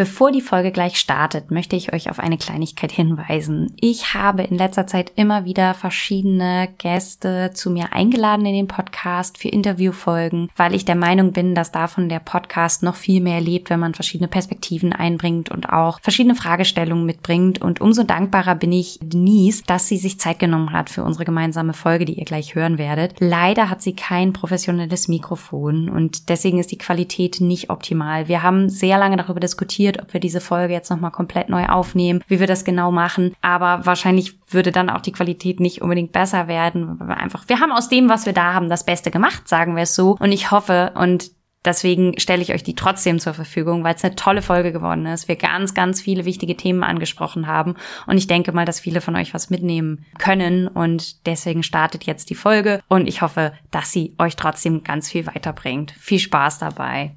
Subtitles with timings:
[0.00, 3.76] Bevor die Folge gleich startet, möchte ich euch auf eine Kleinigkeit hinweisen.
[3.78, 9.36] Ich habe in letzter Zeit immer wieder verschiedene Gäste zu mir eingeladen in den Podcast
[9.36, 13.68] für Interviewfolgen, weil ich der Meinung bin, dass davon der Podcast noch viel mehr lebt,
[13.68, 17.60] wenn man verschiedene Perspektiven einbringt und auch verschiedene Fragestellungen mitbringt.
[17.60, 21.74] Und umso dankbarer bin ich Denise, dass sie sich Zeit genommen hat für unsere gemeinsame
[21.74, 23.16] Folge, die ihr gleich hören werdet.
[23.20, 28.28] Leider hat sie kein professionelles Mikrofon und deswegen ist die Qualität nicht optimal.
[28.28, 32.22] Wir haben sehr lange darüber diskutiert, ob wir diese Folge jetzt nochmal komplett neu aufnehmen,
[32.28, 33.34] wie wir das genau machen.
[33.40, 37.00] Aber wahrscheinlich würde dann auch die Qualität nicht unbedingt besser werden.
[37.00, 39.84] Wir einfach, wir haben aus dem, was wir da haben, das Beste gemacht, sagen wir
[39.84, 40.16] es so.
[40.20, 41.30] Und ich hoffe, und
[41.64, 45.28] Deswegen stelle ich euch die trotzdem zur Verfügung, weil es eine tolle Folge geworden ist.
[45.28, 47.74] Wir ganz, ganz viele wichtige Themen angesprochen haben.
[48.06, 50.68] Und ich denke mal, dass viele von euch was mitnehmen können.
[50.68, 52.80] Und deswegen startet jetzt die Folge.
[52.88, 55.90] Und ich hoffe, dass sie euch trotzdem ganz viel weiterbringt.
[55.98, 57.16] Viel Spaß dabei.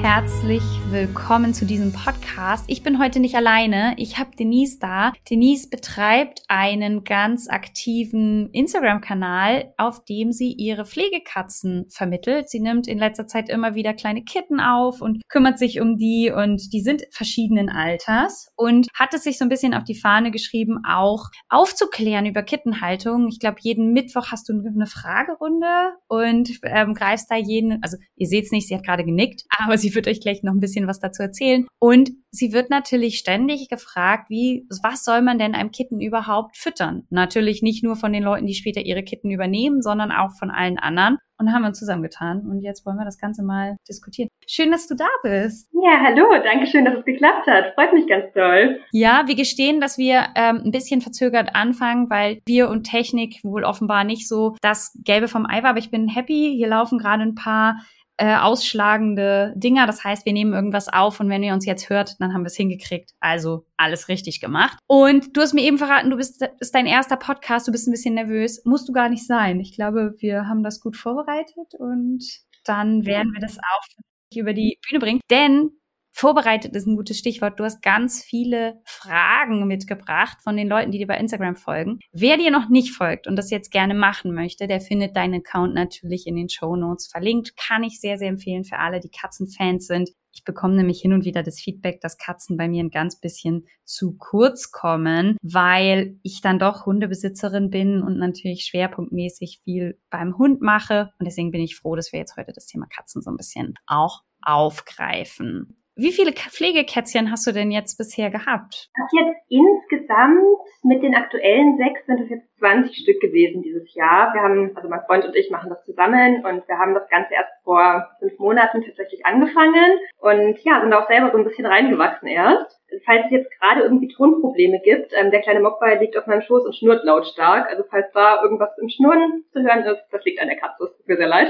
[0.00, 2.64] Herzlich willkommen zu diesem Podcast.
[2.68, 3.94] Ich bin heute nicht alleine.
[3.98, 5.12] Ich habe Denise da.
[5.28, 12.48] Denise betreibt einen ganz aktiven Instagram-Kanal, auf dem sie ihre Pflegekatzen vermittelt.
[12.48, 16.30] Sie nimmt in letzter Zeit immer wieder kleine Kitten auf und kümmert sich um die
[16.30, 20.30] und die sind verschiedenen Alters und hat es sich so ein bisschen auf die Fahne
[20.30, 23.28] geschrieben, auch aufzuklären über Kittenhaltung.
[23.28, 28.28] Ich glaube, jeden Mittwoch hast du eine Fragerunde und ähm, greifst da jeden, also ihr
[28.28, 30.60] seht es nicht, sie hat gerade genickt, aber sie sie wird euch gleich noch ein
[30.60, 31.66] bisschen was dazu erzählen.
[31.78, 37.04] Und sie wird natürlich ständig gefragt, wie, was soll man denn einem Kitten überhaupt füttern?
[37.10, 40.78] Natürlich nicht nur von den Leuten, die später ihre Kitten übernehmen, sondern auch von allen
[40.78, 41.18] anderen.
[41.40, 42.40] Und haben wir uns zusammengetan.
[42.50, 44.28] Und jetzt wollen wir das Ganze mal diskutieren.
[44.48, 45.70] Schön, dass du da bist.
[45.72, 46.26] Ja, hallo.
[46.42, 47.74] Danke schön, dass es geklappt hat.
[47.74, 48.80] Freut mich ganz doll.
[48.90, 53.62] Ja, wir gestehen, dass wir ähm, ein bisschen verzögert anfangen, weil wir und Technik wohl
[53.62, 55.70] offenbar nicht so das Gelbe vom Ei war.
[55.70, 56.54] Aber ich bin happy.
[56.56, 57.76] Hier laufen gerade ein paar
[58.18, 59.86] äh, ausschlagende Dinger.
[59.86, 62.48] Das heißt, wir nehmen irgendwas auf und wenn ihr uns jetzt hört, dann haben wir
[62.48, 63.14] es hingekriegt.
[63.20, 64.78] Also alles richtig gemacht.
[64.86, 67.92] Und du hast mir eben verraten, du bist ist dein erster Podcast, du bist ein
[67.92, 68.62] bisschen nervös.
[68.64, 69.60] Musst du gar nicht sein.
[69.60, 72.24] Ich glaube, wir haben das gut vorbereitet und
[72.64, 73.86] dann werden wir das auch
[74.34, 75.20] über die Bühne bringen.
[75.30, 75.70] Denn
[76.18, 77.60] Vorbereitet ist ein gutes Stichwort.
[77.60, 82.00] Du hast ganz viele Fragen mitgebracht von den Leuten, die dir bei Instagram folgen.
[82.10, 85.74] Wer dir noch nicht folgt und das jetzt gerne machen möchte, der findet deinen Account
[85.74, 87.56] natürlich in den Show Notes verlinkt.
[87.56, 90.10] Kann ich sehr, sehr empfehlen für alle, die Katzenfans sind.
[90.32, 93.68] Ich bekomme nämlich hin und wieder das Feedback, dass Katzen bei mir ein ganz bisschen
[93.84, 100.62] zu kurz kommen, weil ich dann doch Hundebesitzerin bin und natürlich schwerpunktmäßig viel beim Hund
[100.62, 101.12] mache.
[101.20, 103.74] Und deswegen bin ich froh, dass wir jetzt heute das Thema Katzen so ein bisschen
[103.86, 105.76] auch aufgreifen.
[106.00, 108.88] Wie viele Pflegekätzchen hast du denn jetzt bisher gehabt?
[108.94, 113.92] Ich habe jetzt insgesamt mit den aktuellen sechs sind es jetzt 20 Stück gewesen dieses
[113.96, 114.32] Jahr.
[114.32, 117.34] Wir haben, also mein Freund und ich machen das zusammen und wir haben das Ganze
[117.34, 122.28] erst vor fünf Monaten tatsächlich angefangen und ja, sind auch selber so ein bisschen reingewachsen
[122.28, 122.78] erst.
[123.04, 126.64] Falls es jetzt gerade irgendwie Tonprobleme gibt, ähm, der kleine Mogwai liegt auf meinem Schoß
[126.64, 127.68] und schnurrt lautstark.
[127.68, 130.84] Also falls da irgendwas im Schnurren zu hören ist, das liegt an der Katze.
[130.84, 131.48] Es tut mir sehr leid.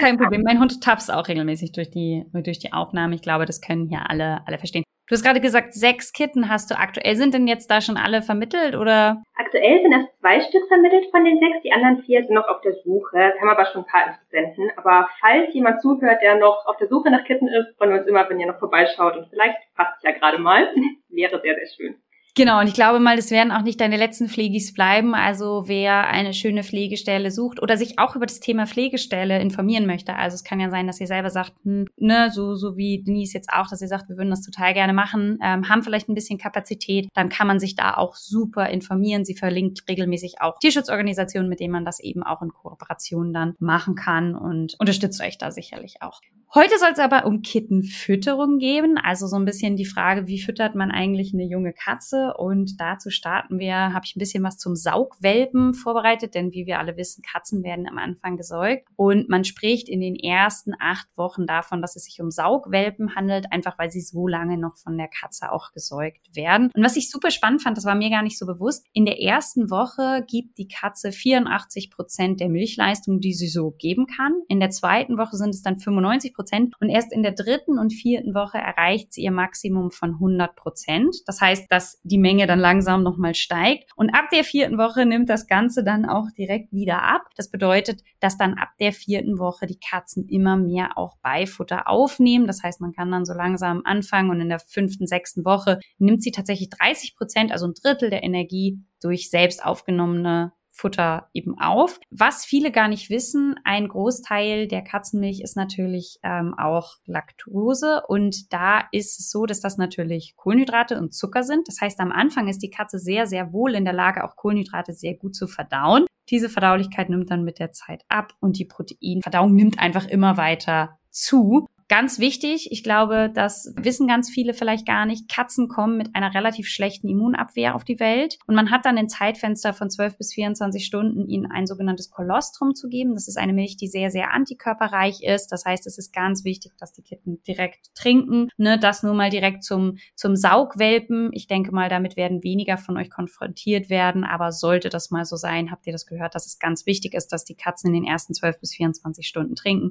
[0.00, 0.42] Kein Problem.
[0.42, 3.14] Mein Hund tapst auch regelmäßig durch die, durch die Aufnahme.
[3.14, 4.84] Ich glaube, das können hier alle, alle verstehen.
[5.06, 7.14] Du hast gerade gesagt, sechs Kitten hast du aktuell.
[7.16, 9.22] Sind denn jetzt da schon alle vermittelt oder?
[9.36, 11.60] Aktuell sind erst zwei Stück vermittelt von den sechs.
[11.62, 13.16] Die anderen vier sind noch auf der Suche.
[13.16, 14.70] Wir haben aber schon ein paar Interessenten.
[14.76, 18.08] Aber falls jemand zuhört, der noch auf der Suche nach Kitten ist, freuen wir uns
[18.08, 20.72] immer, wenn ihr noch vorbeischaut und vielleicht passt es ja gerade mal.
[21.10, 21.96] Wäre sehr, sehr schön.
[22.36, 25.14] Genau, und ich glaube mal, das werden auch nicht deine letzten Pflegis bleiben.
[25.14, 30.16] Also wer eine schöne Pflegestelle sucht oder sich auch über das Thema Pflegestelle informieren möchte.
[30.16, 33.34] Also es kann ja sein, dass ihr selber sagt, hm, ne, so, so wie Denise
[33.34, 36.14] jetzt auch, dass ihr sagt, wir würden das total gerne machen, ähm, haben vielleicht ein
[36.16, 39.24] bisschen Kapazität, dann kann man sich da auch super informieren.
[39.24, 43.94] Sie verlinkt regelmäßig auch Tierschutzorganisationen, mit denen man das eben auch in Kooperation dann machen
[43.94, 46.20] kann und unterstützt euch da sicherlich auch.
[46.56, 50.76] Heute soll es aber um Kittenfütterung gehen, also so ein bisschen die Frage, wie füttert
[50.76, 52.32] man eigentlich eine junge Katze?
[52.38, 56.78] Und dazu starten wir, habe ich ein bisschen was zum Saugwelpen vorbereitet, denn wie wir
[56.78, 61.48] alle wissen, Katzen werden am Anfang gesäugt und man spricht in den ersten acht Wochen
[61.48, 65.08] davon, dass es sich um Saugwelpen handelt, einfach weil sie so lange noch von der
[65.08, 66.70] Katze auch gesäugt werden.
[66.72, 69.20] Und was ich super spannend fand, das war mir gar nicht so bewusst, in der
[69.20, 74.34] ersten Woche gibt die Katze 84 Prozent der Milchleistung, die sie so geben kann.
[74.46, 77.78] In der zweiten Woche sind es dann 95 Prozent Prozent und erst in der dritten
[77.78, 81.16] und vierten Woche erreicht sie ihr Maximum von 100 Prozent.
[81.26, 85.28] Das heißt, dass die Menge dann langsam nochmal steigt und ab der vierten Woche nimmt
[85.28, 87.22] das Ganze dann auch direkt wieder ab.
[87.36, 92.46] Das bedeutet, dass dann ab der vierten Woche die Katzen immer mehr auch Beifutter aufnehmen.
[92.46, 96.22] Das heißt, man kann dann so langsam anfangen und in der fünften, sechsten Woche nimmt
[96.22, 102.00] sie tatsächlich 30 Prozent, also ein Drittel der Energie durch selbst aufgenommene Futter eben auf.
[102.10, 108.52] Was viele gar nicht wissen, ein Großteil der Katzenmilch ist natürlich ähm, auch Laktose und
[108.52, 111.68] da ist es so, dass das natürlich Kohlenhydrate und Zucker sind.
[111.68, 114.92] Das heißt, am Anfang ist die Katze sehr, sehr wohl in der Lage, auch Kohlenhydrate
[114.92, 116.06] sehr gut zu verdauen.
[116.28, 120.98] Diese Verdaulichkeit nimmt dann mit der Zeit ab und die Proteinverdauung nimmt einfach immer weiter
[121.10, 121.68] zu.
[121.88, 125.28] Ganz wichtig, ich glaube, das wissen ganz viele vielleicht gar nicht.
[125.28, 129.10] Katzen kommen mit einer relativ schlechten Immunabwehr auf die Welt und man hat dann ein
[129.10, 133.12] Zeitfenster von 12 bis 24 Stunden, ihnen ein sogenanntes Kolostrum zu geben.
[133.12, 135.48] Das ist eine Milch, die sehr, sehr antikörperreich ist.
[135.48, 138.48] Das heißt, es ist ganz wichtig, dass die Kitten direkt trinken.
[138.56, 141.30] Ne, das nur mal direkt zum, zum Saugwelpen.
[141.34, 144.24] Ich denke mal, damit werden weniger von euch konfrontiert werden.
[144.24, 147.28] Aber sollte das mal so sein, habt ihr das gehört, dass es ganz wichtig ist,
[147.28, 149.90] dass die Katzen in den ersten 12 bis 24 Stunden trinken.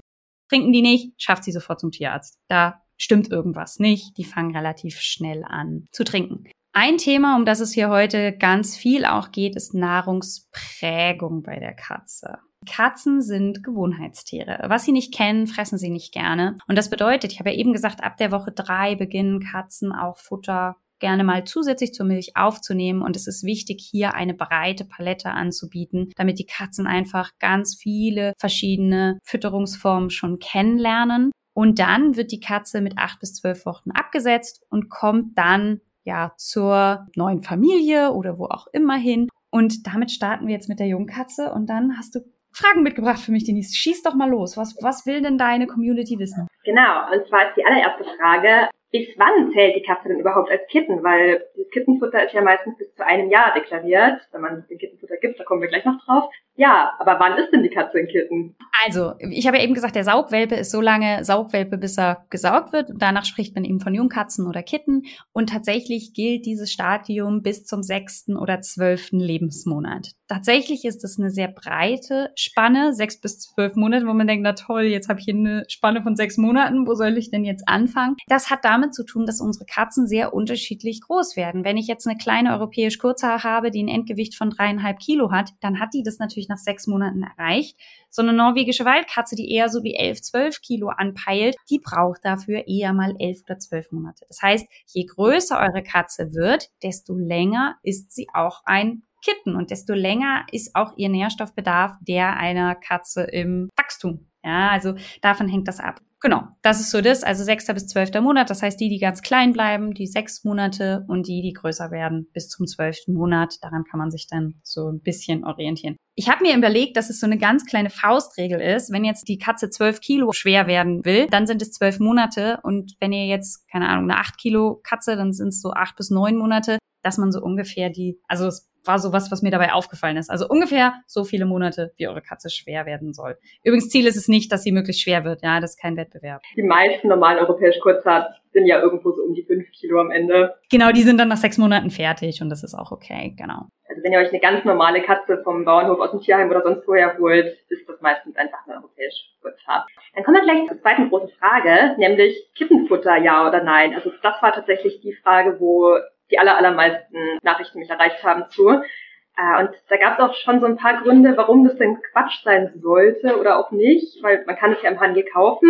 [0.49, 2.37] Trinken die nicht, schafft sie sofort zum Tierarzt.
[2.47, 4.17] Da stimmt irgendwas nicht.
[4.17, 6.45] Die fangen relativ schnell an zu trinken.
[6.75, 11.75] Ein Thema, um das es hier heute ganz viel auch geht, ist Nahrungsprägung bei der
[11.75, 12.39] Katze.
[12.65, 14.63] Katzen sind Gewohnheitstiere.
[14.67, 16.57] Was sie nicht kennen, fressen sie nicht gerne.
[16.67, 20.17] Und das bedeutet, ich habe ja eben gesagt, ab der Woche drei beginnen Katzen auch
[20.17, 23.01] Futter gerne mal zusätzlich zur Milch aufzunehmen.
[23.01, 28.31] Und es ist wichtig, hier eine breite Palette anzubieten, damit die Katzen einfach ganz viele
[28.39, 31.31] verschiedene Fütterungsformen schon kennenlernen.
[31.53, 36.31] Und dann wird die Katze mit acht bis zwölf Wochen abgesetzt und kommt dann ja
[36.37, 39.27] zur neuen Familie oder wo auch immer hin.
[39.51, 42.21] Und damit starten wir jetzt mit der Jungkatze und dann hast du
[42.53, 43.75] Fragen mitgebracht für mich, Denise.
[43.75, 44.55] Schieß doch mal los.
[44.55, 46.47] Was, was will denn deine Community wissen?
[46.63, 50.67] Genau, und zwar ist die allererste Frage, bis wann zählt die Katze denn überhaupt als
[50.67, 51.03] Kitten?
[51.03, 55.17] Weil das Kittenfutter ist ja meistens bis zu einem Jahr deklariert, wenn man den Kittenfutter
[55.17, 56.31] gibt, da kommen wir gleich noch drauf.
[56.55, 58.55] Ja, aber wann ist denn die Katze ein Kitten?
[58.85, 62.73] Also, ich habe ja eben gesagt, der Saugwelpe ist so lange Saugwelpe, bis er gesaugt
[62.73, 62.91] wird.
[62.95, 65.03] Danach spricht man eben von Jungkatzen oder Kitten.
[65.31, 70.11] Und tatsächlich gilt dieses Stadium bis zum sechsten oder zwölften Lebensmonat.
[70.27, 74.53] Tatsächlich ist es eine sehr breite Spanne, sechs bis zwölf Monate, wo man denkt, na
[74.53, 77.67] toll, jetzt habe ich hier eine Spanne von sechs Monaten, wo soll ich denn jetzt
[77.67, 78.15] anfangen?
[78.27, 81.63] Das hat damit zu tun, dass unsere Katzen sehr unterschiedlich groß werden.
[81.63, 85.51] Wenn ich jetzt eine kleine europäisch Kurzhaar habe, die ein Endgewicht von dreieinhalb Kilo hat,
[85.61, 87.77] dann hat die das natürlich nach sechs Monaten erreicht.
[88.09, 92.67] So eine norwegische Waldkatze, die eher so wie elf, zwölf Kilo anpeilt, die braucht dafür
[92.67, 94.25] eher mal elf oder zwölf Monate.
[94.27, 99.71] Das heißt, je größer eure Katze wird, desto länger ist sie auch ein Kitten und
[99.71, 104.27] desto länger ist auch ihr Nährstoffbedarf der einer Katze im Wachstum.
[104.43, 106.01] Ja, also davon hängt das ab.
[106.23, 108.49] Genau, das ist so das, also sechster bis zwölfter Monat.
[108.49, 112.29] Das heißt, die, die ganz klein bleiben, die sechs Monate und die, die größer werden,
[112.31, 113.61] bis zum zwölften Monat.
[113.61, 115.97] Daran kann man sich dann so ein bisschen orientieren.
[116.15, 118.89] Ich habe mir überlegt, dass es so eine ganz kleine Faustregel ist.
[118.89, 122.59] Wenn jetzt die Katze zwölf Kilo schwer werden will, dann sind es zwölf Monate.
[122.63, 125.97] Und wenn ihr jetzt, keine Ahnung, eine acht Kilo Katze, dann sind es so acht
[125.97, 129.51] bis neun Monate, dass man so ungefähr die, also es war so was, was mir
[129.51, 130.29] dabei aufgefallen ist.
[130.29, 133.37] Also ungefähr so viele Monate, wie eure Katze schwer werden soll.
[133.63, 135.41] Übrigens, Ziel ist es nicht, dass sie möglichst schwer wird.
[135.41, 136.41] Ja, das ist kein Wettbewerb.
[136.55, 140.55] Die meisten normalen europäisch Kurzhaar sind ja irgendwo so um die fünf Kilo am Ende.
[140.69, 143.67] Genau, die sind dann nach sechs Monaten fertig und das ist auch okay, genau.
[143.89, 146.87] Also wenn ihr euch eine ganz normale Katze vom Bauernhof aus dem Tierheim oder sonst
[146.87, 149.87] woher holt, ist das meistens einfach eine europäisch Kurzhaar.
[150.13, 153.95] Dann kommen wir gleich zur zweiten großen Frage, nämlich Kittenfutter, ja oder nein.
[153.95, 155.97] Also das war tatsächlich die Frage, wo
[156.31, 158.69] die aller, allermeisten Nachrichten mich erreicht haben zu.
[158.69, 162.43] Äh, und da gab es auch schon so ein paar Gründe, warum das denn Quatsch
[162.43, 165.69] sein sollte oder auch nicht, weil man kann es ja im Handel kaufen.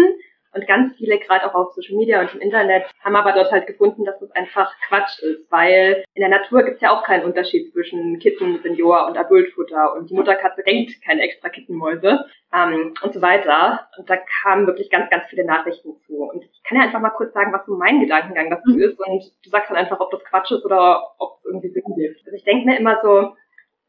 [0.53, 3.67] Und ganz viele, gerade auch auf Social Media und im Internet, haben aber dort halt
[3.67, 7.25] gefunden, dass das einfach Quatsch ist, weil in der Natur gibt es ja auch keinen
[7.25, 13.13] Unterschied zwischen Kitten, Senior und Adultfutter und die Mutterkatze denkt keine extra Kittenmäuse ähm, und
[13.13, 13.87] so weiter.
[13.97, 16.23] Und da kamen wirklich ganz, ganz viele Nachrichten zu.
[16.23, 18.83] Und ich kann ja einfach mal kurz sagen, was so mein Gedankengang dazu mhm.
[18.83, 21.95] ist und du sagst dann einfach, ob das Quatsch ist oder ob es irgendwie Sinn
[21.95, 22.21] gibt.
[22.25, 23.35] Also ich denke mir immer so,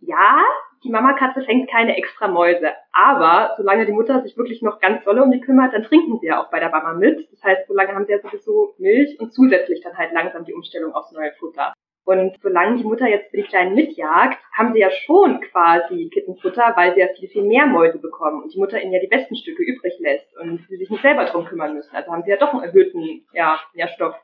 [0.00, 0.42] ja,
[0.84, 2.68] die Mamakatze fängt keine extra Mäuse.
[2.92, 6.26] Aber solange die Mutter sich wirklich noch ganz dolle um die kümmert, dann trinken sie
[6.26, 7.26] ja auch bei der Mama mit.
[7.32, 10.92] Das heißt, solange haben sie ja sowieso Milch und zusätzlich dann halt langsam die Umstellung
[10.92, 11.72] aufs neue Futter.
[12.04, 16.74] Und solange die Mutter jetzt für die Kleinen mitjagt, haben sie ja schon quasi Kittenfutter,
[16.76, 19.34] weil sie ja viel, viel mehr Mäuse bekommen und die Mutter ihnen ja die besten
[19.36, 21.96] Stücke übrig lässt und sie sich nicht selber drum kümmern müssen.
[21.96, 24.14] Also haben sie ja doch einen erhöhten ja, Nährstoff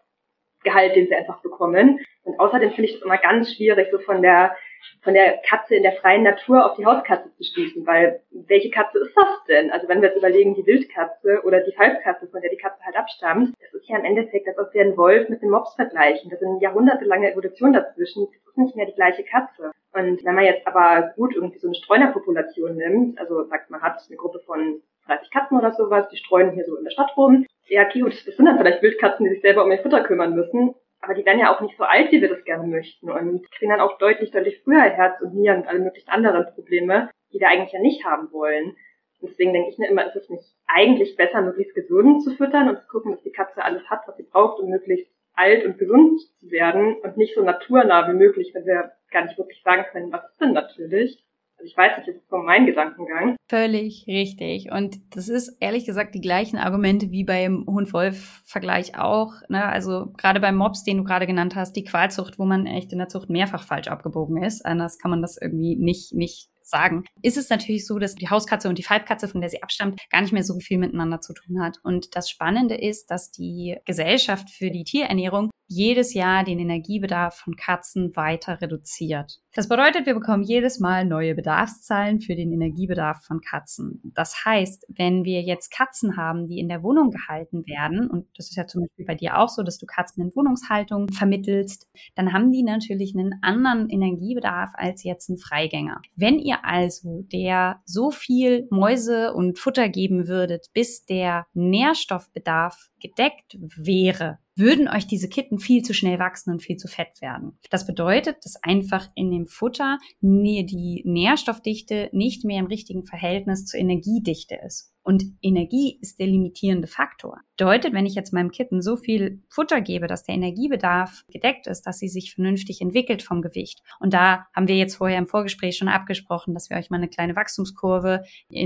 [0.62, 2.00] Gehalt, den sie einfach bekommen.
[2.24, 4.56] Und außerdem finde ich es immer ganz schwierig, so von der
[5.02, 8.98] von der Katze in der freien Natur auf die Hauskatze zu schließen, weil welche Katze
[8.98, 9.70] ist das denn?
[9.70, 12.96] Also wenn wir jetzt überlegen, die Wildkatze oder die Halbkatze, von der die Katze halt
[12.96, 16.30] abstammt, das ist ja im Endeffekt, als ob wir einen Wolf mit dem Mops vergleichen.
[16.30, 18.28] Das sind jahrhundertelange Evolution dazwischen.
[18.30, 19.70] Das ist nicht mehr die gleiche Katze.
[19.92, 24.00] Und wenn man jetzt aber gut irgendwie so eine Streunerpopulation nimmt, also sagt man hat
[24.06, 27.46] eine Gruppe von 30 Katzen oder sowas, die streuen hier so in der Stadt rum.
[27.70, 30.74] Ja, gut, das sind dann vielleicht Wildkatzen, die sich selber um ihr Futter kümmern müssen.
[31.00, 33.70] Aber die werden ja auch nicht so alt, wie wir das gerne möchten und kriegen
[33.70, 37.48] dann auch deutlich, deutlich früher Herz und Nieren und alle möglichen anderen Probleme, die wir
[37.48, 38.76] eigentlich ja nicht haben wollen.
[39.20, 42.68] Und deswegen denke ich mir immer, ist es nicht eigentlich besser, möglichst gesund zu füttern
[42.68, 45.78] und zu gucken, dass die Katze alles hat, was sie braucht, um möglichst alt und
[45.78, 49.84] gesund zu werden und nicht so naturnah wie möglich, wenn wir gar nicht wirklich sagen
[49.92, 51.24] können, was ist denn natürlich.
[51.60, 53.36] Also ich weiß nicht, ist von meinem Gedankengang.
[53.50, 54.72] Völlig richtig.
[54.72, 59.34] Und das ist ehrlich gesagt die gleichen Argumente wie beim Hund-Wolf-Vergleich auch.
[59.50, 59.62] Ne?
[59.66, 62.98] Also gerade beim Mops, den du gerade genannt hast, die Qualzucht, wo man echt in
[62.98, 64.64] der Zucht mehrfach falsch abgebogen ist.
[64.64, 68.68] Anders kann man das irgendwie nicht, nicht sagen, ist es natürlich so, dass die Hauskatze
[68.70, 71.62] und die Falbkatze, von der sie abstammt, gar nicht mehr so viel miteinander zu tun
[71.62, 71.76] hat.
[71.82, 77.54] Und das Spannende ist, dass die Gesellschaft für die Tierernährung jedes Jahr den Energiebedarf von
[77.54, 79.40] Katzen weiter reduziert.
[79.54, 84.00] Das bedeutet, wir bekommen jedes Mal neue Bedarfszahlen für den Energiebedarf von Katzen.
[84.14, 88.50] Das heißt, wenn wir jetzt Katzen haben, die in der Wohnung gehalten werden, und das
[88.50, 92.32] ist ja zum Beispiel bei dir auch so, dass du Katzen in Wohnungshaltung vermittelst, dann
[92.32, 96.00] haben die natürlich einen anderen Energiebedarf als jetzt ein Freigänger.
[96.16, 103.56] Wenn ihr also der so viel Mäuse und Futter geben würdet, bis der Nährstoffbedarf gedeckt
[103.76, 107.58] wäre, würden euch diese Kitten viel zu schnell wachsen und viel zu fett werden.
[107.70, 113.80] Das bedeutet, dass einfach in dem Futter die Nährstoffdichte nicht mehr im richtigen Verhältnis zur
[113.80, 114.92] Energiedichte ist.
[115.02, 117.40] Und Energie ist der limitierende Faktor.
[117.56, 121.82] Bedeutet, wenn ich jetzt meinem Kitten so viel Futter gebe, dass der Energiebedarf gedeckt ist,
[121.82, 123.80] dass sie sich vernünftig entwickelt vom Gewicht.
[123.98, 127.08] Und da haben wir jetzt vorher im Vorgespräch schon abgesprochen, dass wir euch mal eine
[127.08, 128.22] kleine Wachstumskurve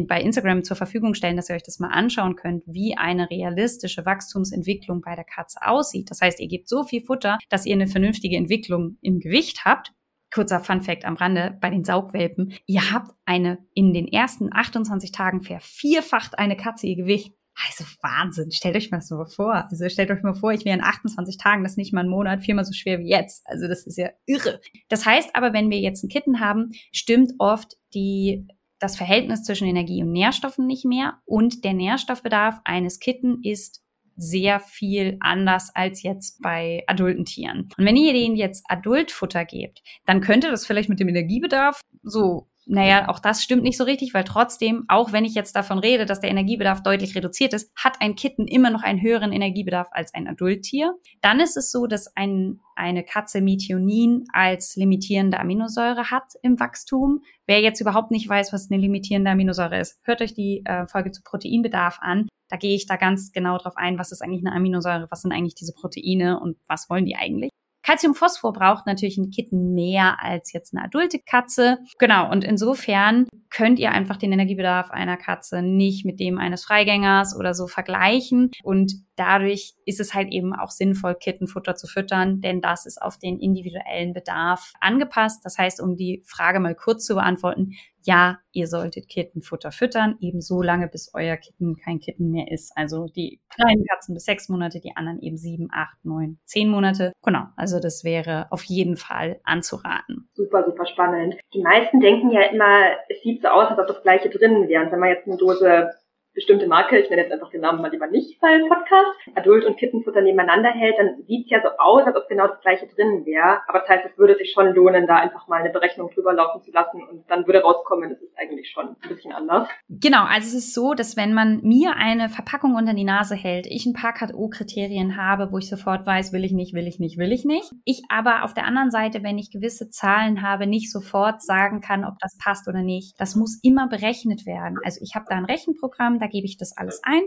[0.07, 4.05] bei Instagram zur Verfügung stellen, dass ihr euch das mal anschauen könnt, wie eine realistische
[4.05, 6.11] Wachstumsentwicklung bei der Katze aussieht.
[6.11, 9.93] Das heißt, ihr gebt so viel Futter, dass ihr eine vernünftige Entwicklung im Gewicht habt
[10.35, 12.55] kurzer Fun Fact am Rande bei den Saugwelpen.
[12.67, 17.35] Ihr habt eine in den ersten 28 Tagen vervierfacht eine Katze ihr Gewicht.
[17.69, 18.51] Also Wahnsinn.
[18.51, 19.55] Stellt euch mal das mal vor.
[19.71, 22.11] Also stellt euch mal vor, ich wäre in 28 Tagen, das ist nicht mal ein
[22.11, 23.47] Monat, viermal so schwer wie jetzt.
[23.47, 24.61] Also das ist ja irre.
[24.89, 28.49] Das heißt aber, wenn wir jetzt ein Kitten haben, stimmt oft die
[28.81, 33.84] das Verhältnis zwischen Energie und Nährstoffen nicht mehr und der Nährstoffbedarf eines Kitten ist
[34.17, 37.69] sehr viel anders als jetzt bei adulten Tieren.
[37.77, 42.49] Und wenn ihr denen jetzt Adultfutter gebt, dann könnte das vielleicht mit dem Energiebedarf so
[42.67, 46.07] naja, auch das stimmt nicht so richtig, weil trotzdem, auch wenn ich jetzt davon rede,
[46.07, 50.15] dass der Energiebedarf deutlich reduziert ist, hat ein Kitten immer noch einen höheren Energiebedarf als
[50.15, 50.95] ein Adulttier.
[51.21, 57.23] Dann ist es so, dass ein, eine Katze Methionin als limitierende Aminosäure hat im Wachstum.
[57.47, 61.13] Wer jetzt überhaupt nicht weiß, was eine limitierende Aminosäure ist, hört euch die äh, Folge
[61.13, 62.29] zu Proteinbedarf an.
[62.55, 65.33] Da gehe ich da ganz genau drauf ein, was ist eigentlich eine Aminosäure, was sind
[65.33, 67.51] eigentlich diese Proteine und was wollen die eigentlich.
[67.83, 71.79] Calciumphosphor braucht natürlich ein Kitten mehr als jetzt eine adulte Katze.
[71.99, 77.37] Genau, und insofern könnt ihr einfach den Energiebedarf einer Katze nicht mit dem eines Freigängers
[77.37, 78.53] oder so vergleichen.
[78.63, 83.19] Und dadurch ist es halt eben auch sinnvoll, Kittenfutter zu füttern, denn das ist auf
[83.19, 85.45] den individuellen Bedarf angepasst.
[85.45, 87.73] Das heißt, um die Frage mal kurz zu beantworten,
[88.05, 92.73] ja, ihr solltet Kittenfutter füttern, eben so lange, bis euer Kitten kein Kitten mehr ist.
[92.77, 97.13] Also die kleinen Katzen bis sechs Monate, die anderen eben sieben, acht, neun, zehn Monate.
[97.23, 100.29] Genau, also das wäre auf jeden Fall anzuraten.
[100.35, 101.37] Super, super spannend.
[101.55, 104.85] Die meisten denken ja immer, es sieht so aus, als ob das gleiche drin wäre.
[104.85, 105.91] Und wenn man jetzt eine Dose
[106.35, 109.77] bestimmte Marke, ich nenne jetzt einfach den Namen mal lieber nicht beim Podcast, Adult- und
[109.77, 113.25] Kittenfutter nebeneinander hält, dann sieht es ja so aus, als ob genau das gleiche drin
[113.25, 113.61] wäre.
[113.69, 116.63] Aber das heißt, es würde sich schon lohnen, da einfach mal eine Berechnung drüber laufen
[116.63, 119.69] zu lassen und dann würde rauskommen, es ist eigentlich schon ein bisschen anders.
[119.89, 123.67] Genau, also es ist so, dass wenn man mir eine Verpackung unter die Nase hält,
[123.69, 127.17] ich ein paar KO-Kriterien habe, wo ich sofort weiß, will ich nicht, will ich nicht,
[127.17, 127.71] will ich nicht.
[127.85, 132.05] Ich aber auf der anderen Seite, wenn ich gewisse Zahlen habe, nicht sofort sagen kann,
[132.05, 133.15] ob das passt oder nicht.
[133.21, 134.79] Das muss immer berechnet werden.
[134.85, 137.23] Also ich habe da ein Rechenprogramm, da gebe ich das alles ein.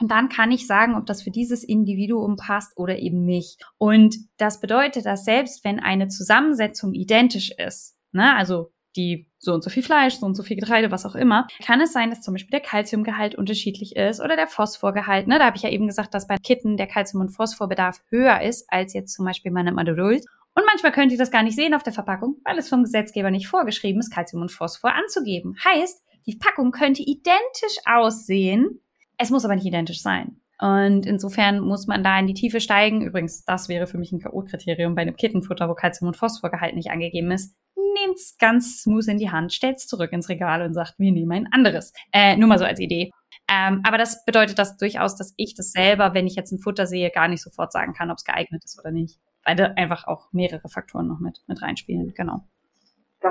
[0.00, 3.64] Und dann kann ich sagen, ob das für dieses Individuum passt oder eben nicht.
[3.78, 9.62] Und das bedeutet, dass selbst wenn eine Zusammensetzung identisch ist, ne, also die so und
[9.62, 12.22] so viel Fleisch, so und so viel Getreide, was auch immer, kann es sein, dass
[12.22, 15.28] zum Beispiel der Kalziumgehalt unterschiedlich ist oder der Phosphorgehalt.
[15.28, 15.38] Ne?
[15.38, 18.66] Da habe ich ja eben gesagt, dass bei Kitten der Kalzium- und Phosphorbedarf höher ist
[18.68, 20.24] als jetzt zum Beispiel bei einem Adult.
[20.54, 23.30] Und manchmal könnt ihr das gar nicht sehen auf der Verpackung, weil es vom Gesetzgeber
[23.30, 25.56] nicht vorgeschrieben ist, Kalzium und Phosphor anzugeben.
[25.62, 28.80] Heißt, die Packung könnte identisch aussehen,
[29.18, 30.40] es muss aber nicht identisch sein.
[30.58, 33.02] Und insofern muss man da in die Tiefe steigen.
[33.02, 36.90] Übrigens, das wäre für mich ein K.O.-Kriterium bei einem Kittenfutter, wo Calcium- und Phosphorgehalt nicht
[36.90, 37.54] angegeben ist.
[37.76, 41.52] Nehmt's ganz smooth in die Hand, stellt's zurück ins Regal und sagt, wir nehmen ein
[41.52, 41.92] anderes.
[42.12, 43.10] Äh, nur mal so als Idee.
[43.50, 46.86] Ähm, aber das bedeutet das durchaus, dass ich das selber, wenn ich jetzt ein Futter
[46.86, 49.18] sehe, gar nicht sofort sagen kann, ob es geeignet ist oder nicht.
[49.44, 52.12] Weil da einfach auch mehrere Faktoren noch mit, mit reinspielen.
[52.14, 52.46] Genau.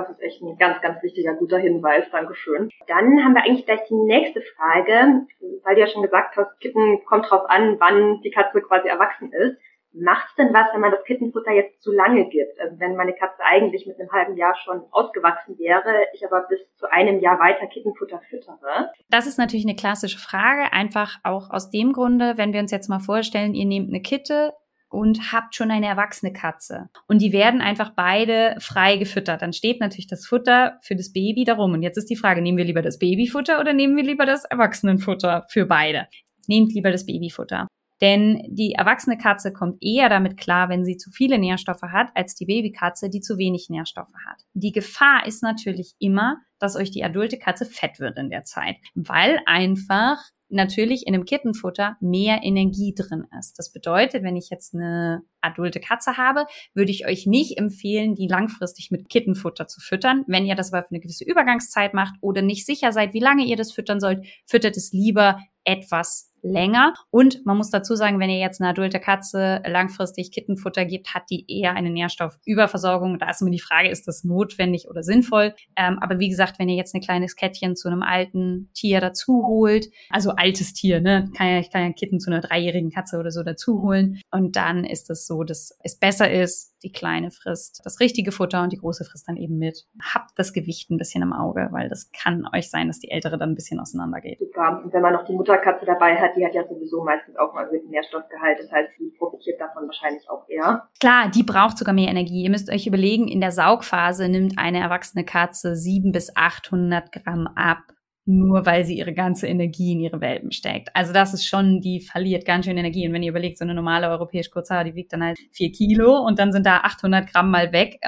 [0.00, 2.04] Das ist echt ein ganz, ganz wichtiger, guter Hinweis.
[2.10, 2.70] Dankeschön.
[2.86, 5.26] Dann haben wir eigentlich gleich die nächste Frage,
[5.64, 9.32] weil du ja schon gesagt hast, Kippen kommt drauf an, wann die Katze quasi erwachsen
[9.32, 9.56] ist.
[9.98, 12.60] Macht es denn was, wenn man das Kittenfutter jetzt zu lange gibt?
[12.60, 16.60] Also wenn meine Katze eigentlich mit einem halben Jahr schon ausgewachsen wäre, ich aber bis
[16.76, 18.92] zu einem Jahr weiter Kittenfutter füttere?
[19.08, 22.90] Das ist natürlich eine klassische Frage, einfach auch aus dem Grunde, wenn wir uns jetzt
[22.90, 24.52] mal vorstellen, ihr nehmt eine Kitte,
[24.96, 26.88] und habt schon eine erwachsene Katze.
[27.06, 29.42] Und die werden einfach beide frei gefüttert.
[29.42, 31.74] Dann steht natürlich das Futter für das Baby darum.
[31.74, 34.46] Und jetzt ist die Frage, nehmen wir lieber das Babyfutter oder nehmen wir lieber das
[34.46, 36.06] Erwachsenenfutter für beide?
[36.46, 37.66] Nehmt lieber das Babyfutter.
[38.00, 42.34] Denn die erwachsene Katze kommt eher damit klar, wenn sie zu viele Nährstoffe hat, als
[42.34, 44.44] die Babykatze, die zu wenig Nährstoffe hat.
[44.54, 48.76] Die Gefahr ist natürlich immer, dass euch die adulte Katze fett wird in der Zeit,
[48.94, 53.58] weil einfach natürlich in einem Kittenfutter mehr Energie drin ist.
[53.58, 58.28] Das bedeutet, wenn ich jetzt eine adulte Katze habe, würde ich euch nicht empfehlen, die
[58.28, 60.24] langfristig mit Kittenfutter zu füttern.
[60.26, 63.44] Wenn ihr das aber für eine gewisse Übergangszeit macht oder nicht sicher seid, wie lange
[63.44, 66.94] ihr das füttern sollt, füttert es lieber etwas länger.
[67.10, 71.24] Und man muss dazu sagen, wenn ihr jetzt eine adulte Katze langfristig Kittenfutter gibt, hat
[71.30, 73.18] die eher eine Nährstoffüberversorgung.
[73.18, 75.54] Da ist immer die Frage, ist das notwendig oder sinnvoll?
[75.76, 79.44] Ähm, aber wie gesagt, wenn ihr jetzt ein kleines Kettchen zu einem alten Tier dazu
[79.46, 83.18] holt, also altes Tier, ne, kann ja, ich kann ja Kitten zu einer dreijährigen Katze
[83.18, 84.20] oder so dazu holen.
[84.30, 88.62] Und dann ist es so, dass es besser ist, die Kleine frisst das richtige Futter
[88.62, 89.86] und die Große frisst dann eben mit.
[90.02, 93.38] Habt das Gewicht ein bisschen im Auge, weil das kann euch sein, dass die Ältere
[93.38, 94.38] dann ein bisschen auseinandergeht.
[94.38, 94.82] Super.
[94.84, 97.70] Und wenn man noch die Mutterkatze dabei hat, die hat ja sowieso meistens auch mal
[97.70, 98.58] mit Nährstoffgehalt.
[98.60, 100.88] Das heißt, die profitiert davon wahrscheinlich auch eher.
[101.00, 102.44] Klar, die braucht sogar mehr Energie.
[102.44, 107.46] Ihr müsst euch überlegen, in der Saugphase nimmt eine erwachsene Katze sieben bis 800 Gramm
[107.54, 107.78] ab
[108.26, 110.94] nur weil sie ihre ganze Energie in ihre Welpen steckt.
[110.94, 113.06] Also das ist schon, die verliert ganz schön Energie.
[113.06, 116.18] Und wenn ihr überlegt, so eine normale europäische Kurzhaar, die wiegt dann halt vier Kilo
[116.18, 118.00] und dann sind da 800 Gramm mal weg.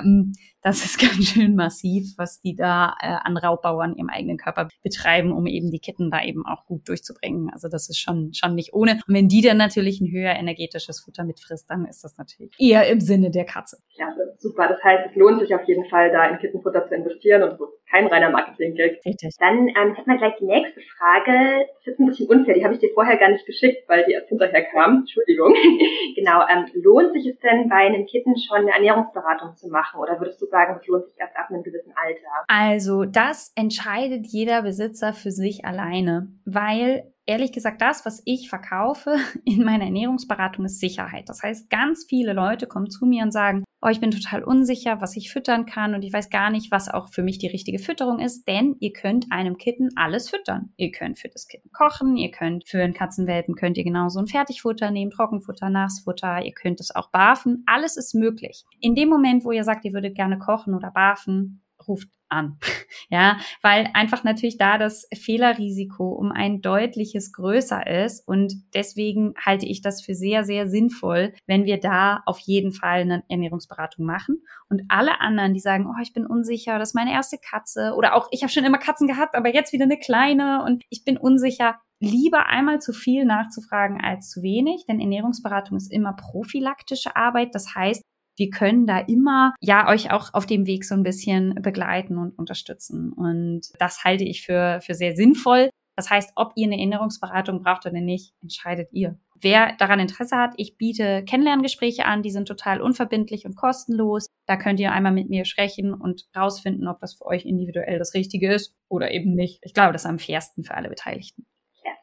[0.62, 4.68] Das ist ganz schön massiv, was die da äh, an Raubbau an ihrem eigenen Körper
[4.82, 7.50] betreiben, um eben die Kitten da eben auch gut durchzubringen.
[7.50, 9.00] Also das ist schon, schon nicht ohne.
[9.06, 12.88] Und wenn die dann natürlich ein höher energetisches Futter mitfrisst, dann ist das natürlich eher
[12.88, 13.78] im Sinne der Katze.
[13.96, 14.68] Ja, super.
[14.68, 17.68] Das heißt, es lohnt sich auf jeden Fall, da in Kittenfutter zu investieren und so
[17.90, 19.00] kein reiner Marketing-Gag.
[19.04, 19.34] Richtig.
[19.38, 21.66] Dann ähm, hätten wir gleich die nächste Frage.
[21.84, 24.12] Das ist ein bisschen unfair, die habe ich dir vorher gar nicht geschickt, weil die
[24.12, 25.00] erst hinterher kam.
[25.00, 25.54] Entschuldigung.
[26.14, 26.42] genau.
[26.48, 30.40] Ähm, lohnt sich es denn bei einem Kitten schon eine Ernährungsberatung zu machen oder würdest
[30.42, 32.44] du sagen, es lohnt sich erst ab einem gewissen Alter?
[32.48, 39.16] Also das entscheidet jeder Besitzer für sich alleine, weil ehrlich gesagt, das, was ich verkaufe
[39.44, 41.28] in meiner Ernährungsberatung, ist Sicherheit.
[41.28, 45.00] Das heißt, ganz viele Leute kommen zu mir und sagen, oh, ich bin total unsicher,
[45.00, 47.78] was ich füttern kann und ich weiß gar nicht, was auch für mich die richtige
[47.78, 50.72] Fütterung ist, denn ihr könnt einem Kitten alles füttern.
[50.76, 54.26] Ihr könnt für das Kitten kochen, ihr könnt für einen Katzenwelpen könnt ihr genauso ein
[54.26, 57.62] Fertigfutter nehmen, Trockenfutter, Nassfutter, ihr könnt es auch barfen.
[57.66, 58.64] Alles ist möglich.
[58.80, 62.58] In dem Moment, wo ihr sagt, ihr würdet gerne kochen oder barfen, ruft an.
[63.10, 69.64] Ja, weil einfach natürlich da das Fehlerrisiko um ein deutliches größer ist und deswegen halte
[69.64, 74.42] ich das für sehr, sehr sinnvoll, wenn wir da auf jeden Fall eine Ernährungsberatung machen
[74.68, 78.14] und alle anderen, die sagen, oh, ich bin unsicher, das ist meine erste Katze oder
[78.14, 81.16] auch ich habe schon immer Katzen gehabt, aber jetzt wieder eine kleine und ich bin
[81.16, 87.54] unsicher, lieber einmal zu viel nachzufragen als zu wenig, denn Ernährungsberatung ist immer prophylaktische Arbeit.
[87.54, 88.02] Das heißt,
[88.38, 92.38] wir können da immer ja euch auch auf dem Weg so ein bisschen begleiten und
[92.38, 93.12] unterstützen.
[93.12, 95.70] Und das halte ich für, für sehr sinnvoll.
[95.96, 99.18] Das heißt, ob ihr eine Erinnerungsberatung braucht oder nicht, entscheidet ihr.
[99.40, 104.26] Wer daran Interesse hat, ich biete Kennenlerngespräche an, die sind total unverbindlich und kostenlos.
[104.46, 108.14] Da könnt ihr einmal mit mir sprechen und rausfinden, ob das für euch individuell das
[108.14, 109.58] Richtige ist oder eben nicht.
[109.62, 111.46] Ich glaube, das ist am fairsten für alle Beteiligten.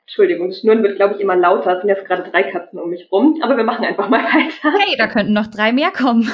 [0.08, 1.74] Entschuldigung, das Schnurren wird, glaube ich, immer lauter.
[1.74, 4.78] Es sind jetzt gerade drei Katzen um mich rum, aber wir machen einfach mal weiter.
[4.78, 6.22] Hey, da könnten noch drei mehr kommen.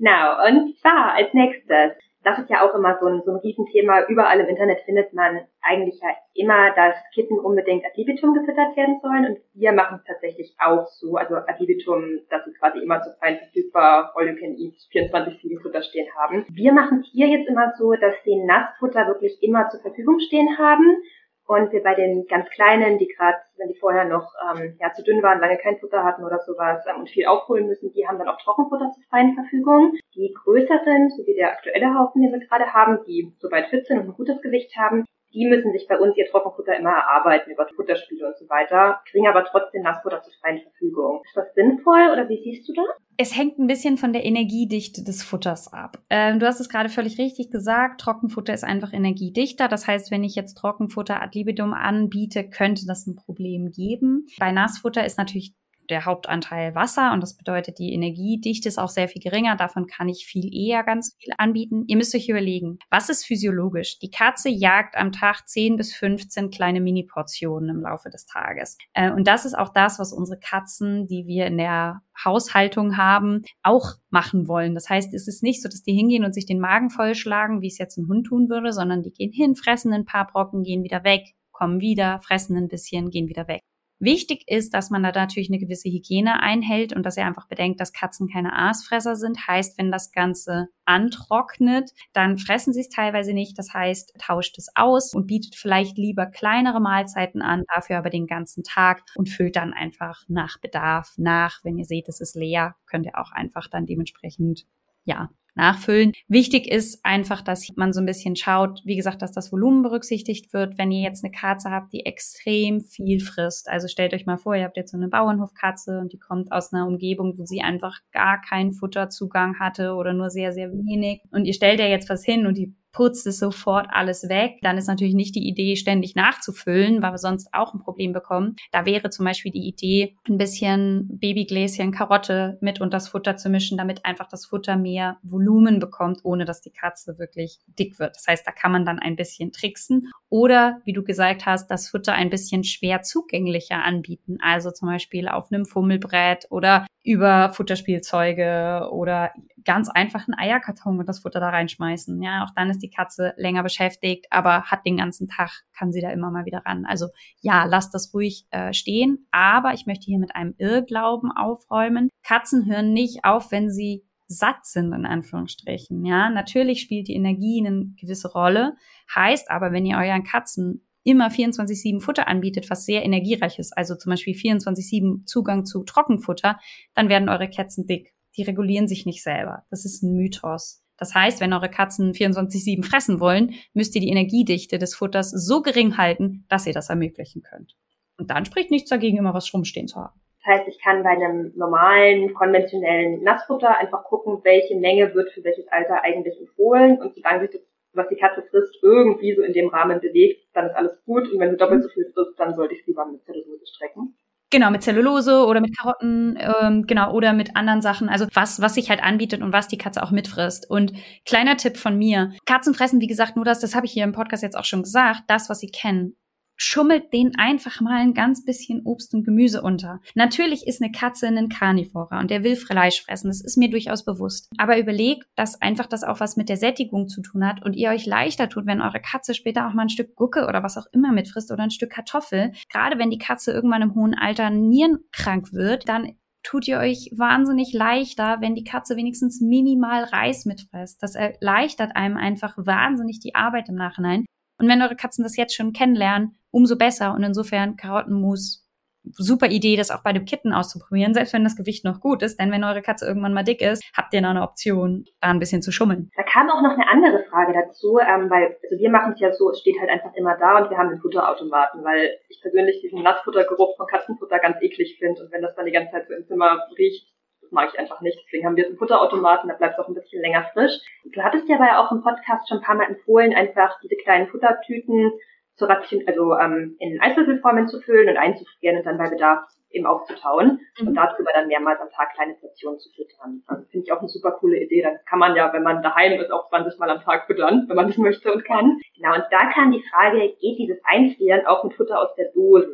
[0.00, 4.06] genau, und zwar als nächstes, das ist ja auch immer so ein, so ein Riesenthema,
[4.08, 9.00] überall im Internet findet man eigentlich ja immer, dass Kitten unbedingt ad libitum gefüttert werden
[9.02, 13.02] sollen und wir machen es tatsächlich auch so, also ad libitum, dass sie quasi immer
[13.02, 16.46] zu fein verfügbar, all you can eat, 24-7 Futter stehen haben.
[16.48, 20.56] Wir machen es hier jetzt immer so, dass sie Nassfutter wirklich immer zur Verfügung stehen
[20.56, 21.02] haben
[21.46, 25.02] und wir bei den ganz Kleinen, die gerade, wenn die vorher noch ähm, ja, zu
[25.02, 28.18] dünn waren, lange kein Futter hatten oder sowas ähm, und viel aufholen müssen, die haben
[28.18, 29.92] dann auch Trockenfutter zur freien Verfügung.
[30.14, 33.98] Die größeren, so wie der aktuelle Haufen, den wir gerade haben, die soweit fit sind
[33.98, 37.66] und ein gutes Gewicht haben, die müssen sich bei uns ihr Trockenfutter immer erarbeiten über
[37.74, 41.22] Futterspiele und so weiter, kriegen aber trotzdem Nassfutter zur freien Verfügung.
[41.24, 42.86] Ist das sinnvoll oder wie siehst du das?
[43.16, 45.98] Es hängt ein bisschen von der Energiedichte des Futters ab.
[46.10, 48.00] Ähm, du hast es gerade völlig richtig gesagt.
[48.00, 49.68] Trockenfutter ist einfach energiedichter.
[49.68, 54.26] Das heißt, wenn ich jetzt Trockenfutter ad libidum anbiete, könnte das ein Problem geben.
[54.40, 55.54] Bei Nassfutter ist natürlich
[55.90, 59.56] der Hauptanteil Wasser und das bedeutet, die Energiedichte ist auch sehr viel geringer.
[59.56, 61.84] Davon kann ich viel eher ganz viel anbieten.
[61.86, 63.98] Ihr müsst euch überlegen, was ist physiologisch?
[63.98, 68.78] Die Katze jagt am Tag 10 bis 15 kleine Mini-Portionen im Laufe des Tages.
[68.92, 73.42] Äh, und das ist auch das, was unsere Katzen, die wir in der Haushaltung haben,
[73.62, 74.74] auch machen wollen.
[74.74, 77.68] Das heißt, es ist nicht so, dass die hingehen und sich den Magen vollschlagen, wie
[77.68, 80.84] es jetzt ein Hund tun würde, sondern die gehen hin, fressen ein paar Brocken, gehen
[80.84, 83.62] wieder weg, kommen wieder, fressen ein bisschen, gehen wieder weg.
[84.00, 87.80] Wichtig ist, dass man da natürlich eine gewisse Hygiene einhält und dass ihr einfach bedenkt,
[87.80, 89.46] dass Katzen keine Aasfresser sind.
[89.46, 93.58] Heißt, wenn das Ganze antrocknet, dann fressen sie es teilweise nicht.
[93.58, 98.26] Das heißt, tauscht es aus und bietet vielleicht lieber kleinere Mahlzeiten an, dafür aber den
[98.26, 101.60] ganzen Tag und füllt dann einfach nach Bedarf nach.
[101.62, 104.66] Wenn ihr seht, es ist leer, könnt ihr auch einfach dann dementsprechend
[105.04, 106.12] ja, nachfüllen.
[106.28, 110.52] Wichtig ist einfach, dass man so ein bisschen schaut, wie gesagt, dass das Volumen berücksichtigt
[110.52, 110.78] wird.
[110.78, 114.56] Wenn ihr jetzt eine Katze habt, die extrem viel frisst, also stellt euch mal vor,
[114.56, 118.00] ihr habt jetzt so eine Bauernhofkatze und die kommt aus einer Umgebung, wo sie einfach
[118.12, 122.24] gar keinen Futterzugang hatte oder nur sehr, sehr wenig und ihr stellt ja jetzt was
[122.24, 124.58] hin und die putzt es sofort alles weg.
[124.62, 128.56] Dann ist natürlich nicht die Idee, ständig nachzufüllen, weil wir sonst auch ein Problem bekommen.
[128.72, 133.50] Da wäre zum Beispiel die Idee, ein bisschen Babygläschen Karotte mit und das Futter zu
[133.50, 138.16] mischen, damit einfach das Futter mehr Volumen bekommt, ohne dass die Katze wirklich dick wird.
[138.16, 141.88] Das heißt, da kann man dann ein bisschen tricksen oder, wie du gesagt hast, das
[141.88, 144.38] Futter ein bisschen schwer zugänglicher anbieten.
[144.40, 149.32] Also zum Beispiel auf einem Fummelbrett oder über Futterspielzeuge oder
[149.64, 152.22] ganz einfach einen Eierkarton und das Futter da reinschmeißen.
[152.22, 156.00] Ja, auch dann ist die Katze länger beschäftigt, aber hat den ganzen Tag, kann sie
[156.00, 156.84] da immer mal wieder ran.
[156.86, 157.08] Also
[157.40, 162.10] ja, lasst das ruhig äh, stehen, aber ich möchte hier mit einem Irrglauben aufräumen.
[162.22, 166.04] Katzen hören nicht auf, wenn sie satt sind, in Anführungsstrichen.
[166.04, 168.76] Ja, natürlich spielt die Energie eine gewisse Rolle.
[169.14, 173.94] Heißt aber, wenn ihr euren Katzen immer 24-7 Futter anbietet, was sehr energiereich ist, also
[173.94, 176.58] zum Beispiel 24-7 Zugang zu Trockenfutter,
[176.94, 178.14] dann werden eure Katzen dick.
[178.36, 179.64] Die regulieren sich nicht selber.
[179.70, 180.82] Das ist ein Mythos.
[180.96, 185.62] Das heißt, wenn eure Katzen 24-7 fressen wollen, müsst ihr die Energiedichte des Futters so
[185.62, 187.76] gering halten, dass ihr das ermöglichen könnt.
[188.16, 190.20] Und dann spricht nichts dagegen, immer was rumstehen zu haben.
[190.44, 195.42] Das heißt, ich kann bei einem normalen, konventionellen Nassfutter einfach gucken, welche Menge wird für
[195.42, 197.00] welches Alter eigentlich empfohlen.
[197.00, 197.62] Und solange sich das,
[197.94, 201.32] was die Katze frisst, irgendwie so in dem Rahmen bewegt, dann ist alles gut.
[201.32, 204.14] Und wenn du doppelt so viel frisst, dann sollte ich es lieber mit Zellulose strecken.
[204.54, 208.08] Genau, mit Zellulose oder mit Karotten, ähm, genau, oder mit anderen Sachen.
[208.08, 210.70] Also was, was sich halt anbietet und was die Katze auch mitfrisst.
[210.70, 210.92] Und
[211.26, 212.30] kleiner Tipp von mir.
[212.46, 214.84] Katzen fressen, wie gesagt, nur das, das habe ich hier im Podcast jetzt auch schon
[214.84, 216.14] gesagt, das, was sie kennen
[216.56, 220.00] schummelt denen einfach mal ein ganz bisschen Obst und Gemüse unter.
[220.14, 224.04] Natürlich ist eine Katze ein Karnivorer und der will Fleisch fressen, das ist mir durchaus
[224.04, 224.50] bewusst.
[224.58, 227.90] Aber überlegt, dass einfach das auch was mit der Sättigung zu tun hat und ihr
[227.90, 230.86] euch leichter tut, wenn eure Katze später auch mal ein Stück Gucke oder was auch
[230.92, 232.52] immer mitfrisst oder ein Stück Kartoffel.
[232.70, 236.14] Gerade wenn die Katze irgendwann im hohen Alter nierenkrank wird, dann
[236.44, 241.02] tut ihr euch wahnsinnig leichter, wenn die Katze wenigstens minimal Reis mitfrisst.
[241.02, 244.26] Das erleichtert einem einfach wahnsinnig die Arbeit im Nachhinein.
[244.58, 247.14] Und wenn eure Katzen das jetzt schon kennenlernen, umso besser.
[247.14, 248.64] Und insofern Karottenmus,
[249.12, 252.40] super Idee, das auch bei dem Kitten auszuprobieren, selbst wenn das Gewicht noch gut ist.
[252.40, 255.40] Denn wenn eure Katze irgendwann mal dick ist, habt ihr noch eine Option, da ein
[255.40, 256.10] bisschen zu schummeln.
[256.16, 259.32] Da kam auch noch eine andere Frage dazu, ähm, weil also wir machen es ja
[259.32, 262.80] so, es steht halt einfach immer da und wir haben den Futterautomaten, weil ich persönlich
[262.80, 265.22] diesen Nassfuttergeruch von Katzenfutter ganz eklig finde.
[265.22, 267.13] Und wenn das dann die ganze Zeit so im Zimmer riecht,
[267.54, 268.18] mag ich einfach nicht.
[268.26, 270.78] Deswegen haben wir jetzt einen Futterautomaten, da bleibt es auch ein bisschen länger frisch.
[271.04, 273.96] Du hattest ja aber ja auch im Podcast schon ein paar Mal empfohlen, einfach diese
[273.96, 275.12] kleinen Futtertüten
[275.56, 279.86] zur Ration, also ähm, in Eiswürfelformen zu füllen und einzufrieren und dann bei Bedarf eben
[279.86, 280.88] aufzutauen mhm.
[280.88, 283.42] und darüber dann mehrmals am Tag kleine Portionen zu füttern.
[283.46, 284.82] Also finde ich auch eine super coole Idee.
[284.82, 287.76] Dann kann man ja, wenn man daheim ist, auch 20 Mal am Tag füttern, wenn
[287.76, 288.80] man das möchte und kann.
[288.96, 292.72] Genau, und da kam die Frage, geht dieses Einfrieren auch mit Futter aus der Dose?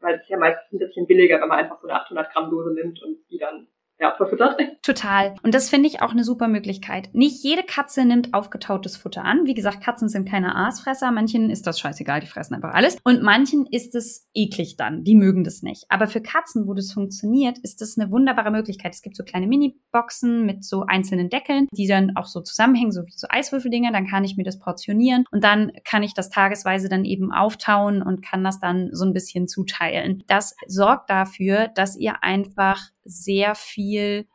[0.00, 2.50] Weil es ist ja meistens ein bisschen billiger, wenn man einfach so eine 800 Gramm
[2.50, 3.66] Dose nimmt und die dann
[4.00, 4.60] ja, verfüttert.
[4.82, 5.36] Total.
[5.42, 7.10] Und das finde ich auch eine super Möglichkeit.
[7.12, 9.46] Nicht jede Katze nimmt aufgetautes Futter an.
[9.46, 11.12] Wie gesagt, Katzen sind keine Aasfresser.
[11.12, 12.98] Manchen ist das scheißegal, die fressen einfach alles.
[13.04, 15.04] Und manchen ist es eklig dann.
[15.04, 15.84] Die mögen das nicht.
[15.88, 18.94] Aber für Katzen, wo das funktioniert, ist das eine wunderbare Möglichkeit.
[18.94, 23.02] Es gibt so kleine Mini-Boxen mit so einzelnen Deckeln, die dann auch so zusammenhängen, so
[23.06, 23.92] wie so Eiswürfeldinger.
[23.92, 28.02] Dann kann ich mir das portionieren und dann kann ich das tagesweise dann eben auftauen
[28.02, 30.24] und kann das dann so ein bisschen zuteilen.
[30.26, 34.26] Das sorgt dafür, dass ihr einfach sehr viel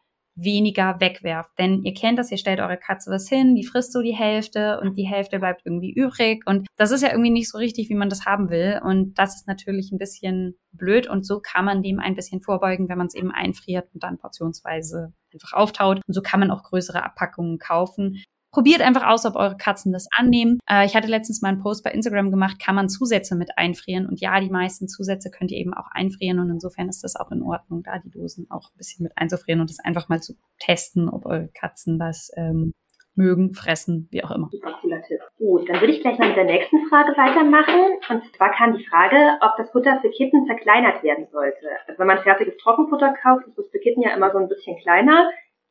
[0.43, 1.51] weniger wegwerft.
[1.57, 4.79] Denn ihr kennt das, ihr stellt eure Katze was hin, die frisst so die Hälfte
[4.81, 6.43] und die Hälfte bleibt irgendwie übrig.
[6.45, 8.79] Und das ist ja irgendwie nicht so richtig, wie man das haben will.
[8.83, 11.07] Und das ist natürlich ein bisschen blöd.
[11.07, 14.17] Und so kann man dem ein bisschen vorbeugen, wenn man es eben einfriert und dann
[14.17, 16.01] portionsweise einfach auftaut.
[16.07, 18.23] Und so kann man auch größere Abpackungen kaufen.
[18.51, 20.59] Probiert einfach aus, ob eure Katzen das annehmen.
[20.69, 24.07] Äh, ich hatte letztens mal einen Post bei Instagram gemacht, kann man Zusätze mit einfrieren.
[24.07, 26.39] Und ja, die meisten Zusätze könnt ihr eben auch einfrieren.
[26.39, 29.61] Und insofern ist das auch in Ordnung, da die Dosen auch ein bisschen mit einzufrieren
[29.61, 32.73] und das einfach mal zu testen, ob eure Katzen das ähm,
[33.19, 34.49] mögen, fressen, wie auch immer.
[35.37, 37.99] Gut, dann würde ich gleich mal mit der nächsten Frage weitermachen.
[38.09, 41.67] Und zwar kam die Frage, ob das Futter für Kitten zerkleinert werden sollte.
[41.85, 44.77] Also wenn man fertiges Trockenfutter kauft, ist das für Kitten ja immer so ein bisschen
[44.77, 45.29] kleiner.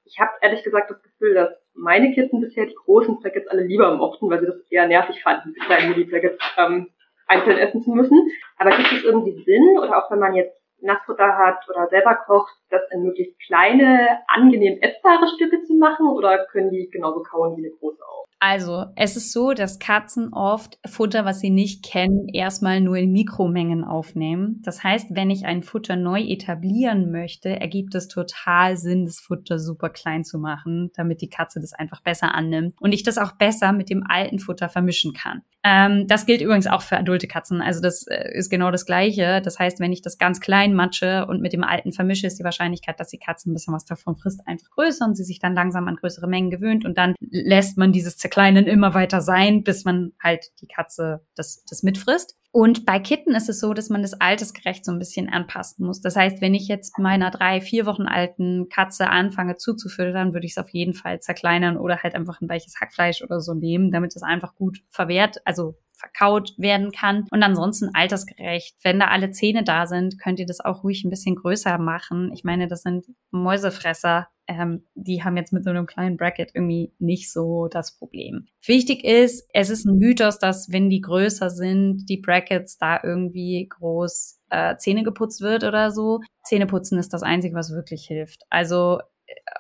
[0.09, 3.95] Ich habe ehrlich gesagt das Gefühl, dass meine Kitten bisher die großen Packets alle lieber
[3.97, 6.89] mochten, weil sie das eher nervig fanden, die kleinen Mini-Packets ähm,
[7.27, 8.19] einzeln essen zu müssen.
[8.57, 12.55] Aber gibt es irgendwie Sinn, oder auch wenn man jetzt Nassfutter hat oder selber kocht,
[12.71, 17.67] das in möglichst kleine, angenehm essbare Stücke zu machen, oder können die genauso kauen wie
[17.67, 18.28] eine große auch?
[18.41, 23.11] Also, es ist so, dass Katzen oft Futter, was sie nicht kennen, erstmal nur in
[23.11, 24.63] Mikromengen aufnehmen.
[24.65, 29.59] Das heißt, wenn ich ein Futter neu etablieren möchte, ergibt es total Sinn, das Futter
[29.59, 33.33] super klein zu machen, damit die Katze das einfach besser annimmt und ich das auch
[33.33, 35.43] besser mit dem alten Futter vermischen kann.
[35.65, 37.61] Ähm, das gilt übrigens auch für adulte Katzen.
[37.61, 39.43] Also das äh, ist genau das Gleiche.
[39.43, 42.45] Das heißt, wenn ich das ganz klein matsche und mit dem alten vermische, ist die
[42.45, 45.55] Wahrscheinlichkeit, dass die Katze ein bisschen was davon frisst, einfach größer und sie sich dann
[45.55, 49.87] langsam an größere Mengen gewöhnt und dann lässt man dieses Zerkleinen immer weiter sein, bis
[49.87, 52.37] man halt die Katze das, das mitfrisst.
[52.51, 56.01] Und bei Kitten ist es so, dass man das altersgerecht so ein bisschen anpassen muss.
[56.01, 60.53] Das heißt, wenn ich jetzt meiner drei, vier Wochen alten Katze anfange zuzufüttern, würde ich
[60.53, 64.15] es auf jeden Fall zerkleinern oder halt einfach ein weiches Hackfleisch oder so nehmen, damit
[64.15, 67.27] es einfach gut verwehrt, also verkaut werden kann.
[67.31, 68.77] Und ansonsten altersgerecht.
[68.83, 72.31] Wenn da alle Zähne da sind, könnt ihr das auch ruhig ein bisschen größer machen.
[72.35, 76.93] Ich meine, das sind Mäusefresser ähm, die haben jetzt mit so einem kleinen Bracket irgendwie
[76.99, 78.49] nicht so das Problem.
[78.65, 83.69] Wichtig ist, es ist ein Mythos, dass wenn die größer sind, die Brackets da irgendwie
[83.69, 86.21] groß äh, Zähne geputzt wird oder so.
[86.45, 88.45] Zähneputzen ist das Einzige, was wirklich hilft.
[88.49, 89.01] Also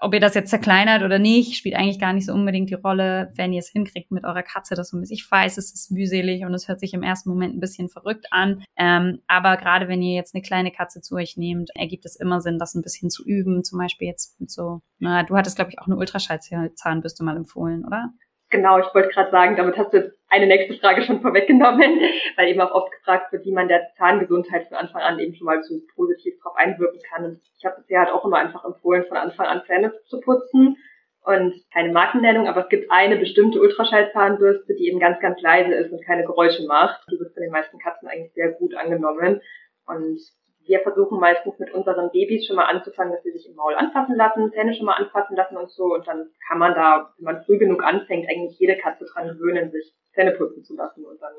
[0.01, 3.33] ob ihr das jetzt zerkleinert oder nicht, spielt eigentlich gar nicht so unbedingt die Rolle,
[3.35, 5.11] wenn ihr es hinkriegt mit eurer Katze, das bisschen.
[5.11, 8.27] Ich weiß, es ist mühselig und es hört sich im ersten Moment ein bisschen verrückt
[8.31, 8.65] an.
[8.77, 12.41] Ähm, aber gerade wenn ihr jetzt eine kleine Katze zu euch nehmt, ergibt es immer
[12.41, 13.65] Sinn, das ein bisschen zu üben.
[13.65, 17.85] Zum Beispiel jetzt mit so, na, du hattest, glaube ich, auch eine Ultraschallzahnbürste mal empfohlen,
[17.85, 18.11] oder?
[18.51, 22.01] Genau, ich wollte gerade sagen, damit hast du jetzt eine nächste Frage schon vorweggenommen,
[22.37, 25.47] weil eben auch oft gefragt wird, wie man der Zahngesundheit von Anfang an eben schon
[25.47, 27.25] mal so positiv drauf einwirken kann.
[27.25, 30.77] Und ich habe bisher halt auch immer einfach empfohlen, von Anfang an Zähne zu putzen
[31.25, 35.93] und keine Markennennung, aber es gibt eine bestimmte Ultraschallzahnbürste, die eben ganz, ganz leise ist
[35.93, 37.01] und keine Geräusche macht.
[37.11, 39.41] Die wird von den meisten Katzen eigentlich sehr gut angenommen.
[39.87, 40.21] Und
[40.65, 44.17] wir versuchen meistens mit unseren Babys schon mal anzufangen, dass sie sich im Maul anfassen
[44.17, 45.95] lassen, Zähne schon mal anfassen lassen und so.
[45.95, 49.71] Und dann kann man da, wenn man früh genug anfängt, eigentlich jede Katze dran gewöhnen,
[49.71, 51.05] sich Zähne putzen zu lassen.
[51.05, 51.33] Und dann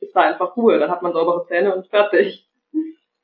[0.00, 0.78] ist da einfach Ruhe.
[0.78, 2.48] Dann hat man saubere Zähne und fertig.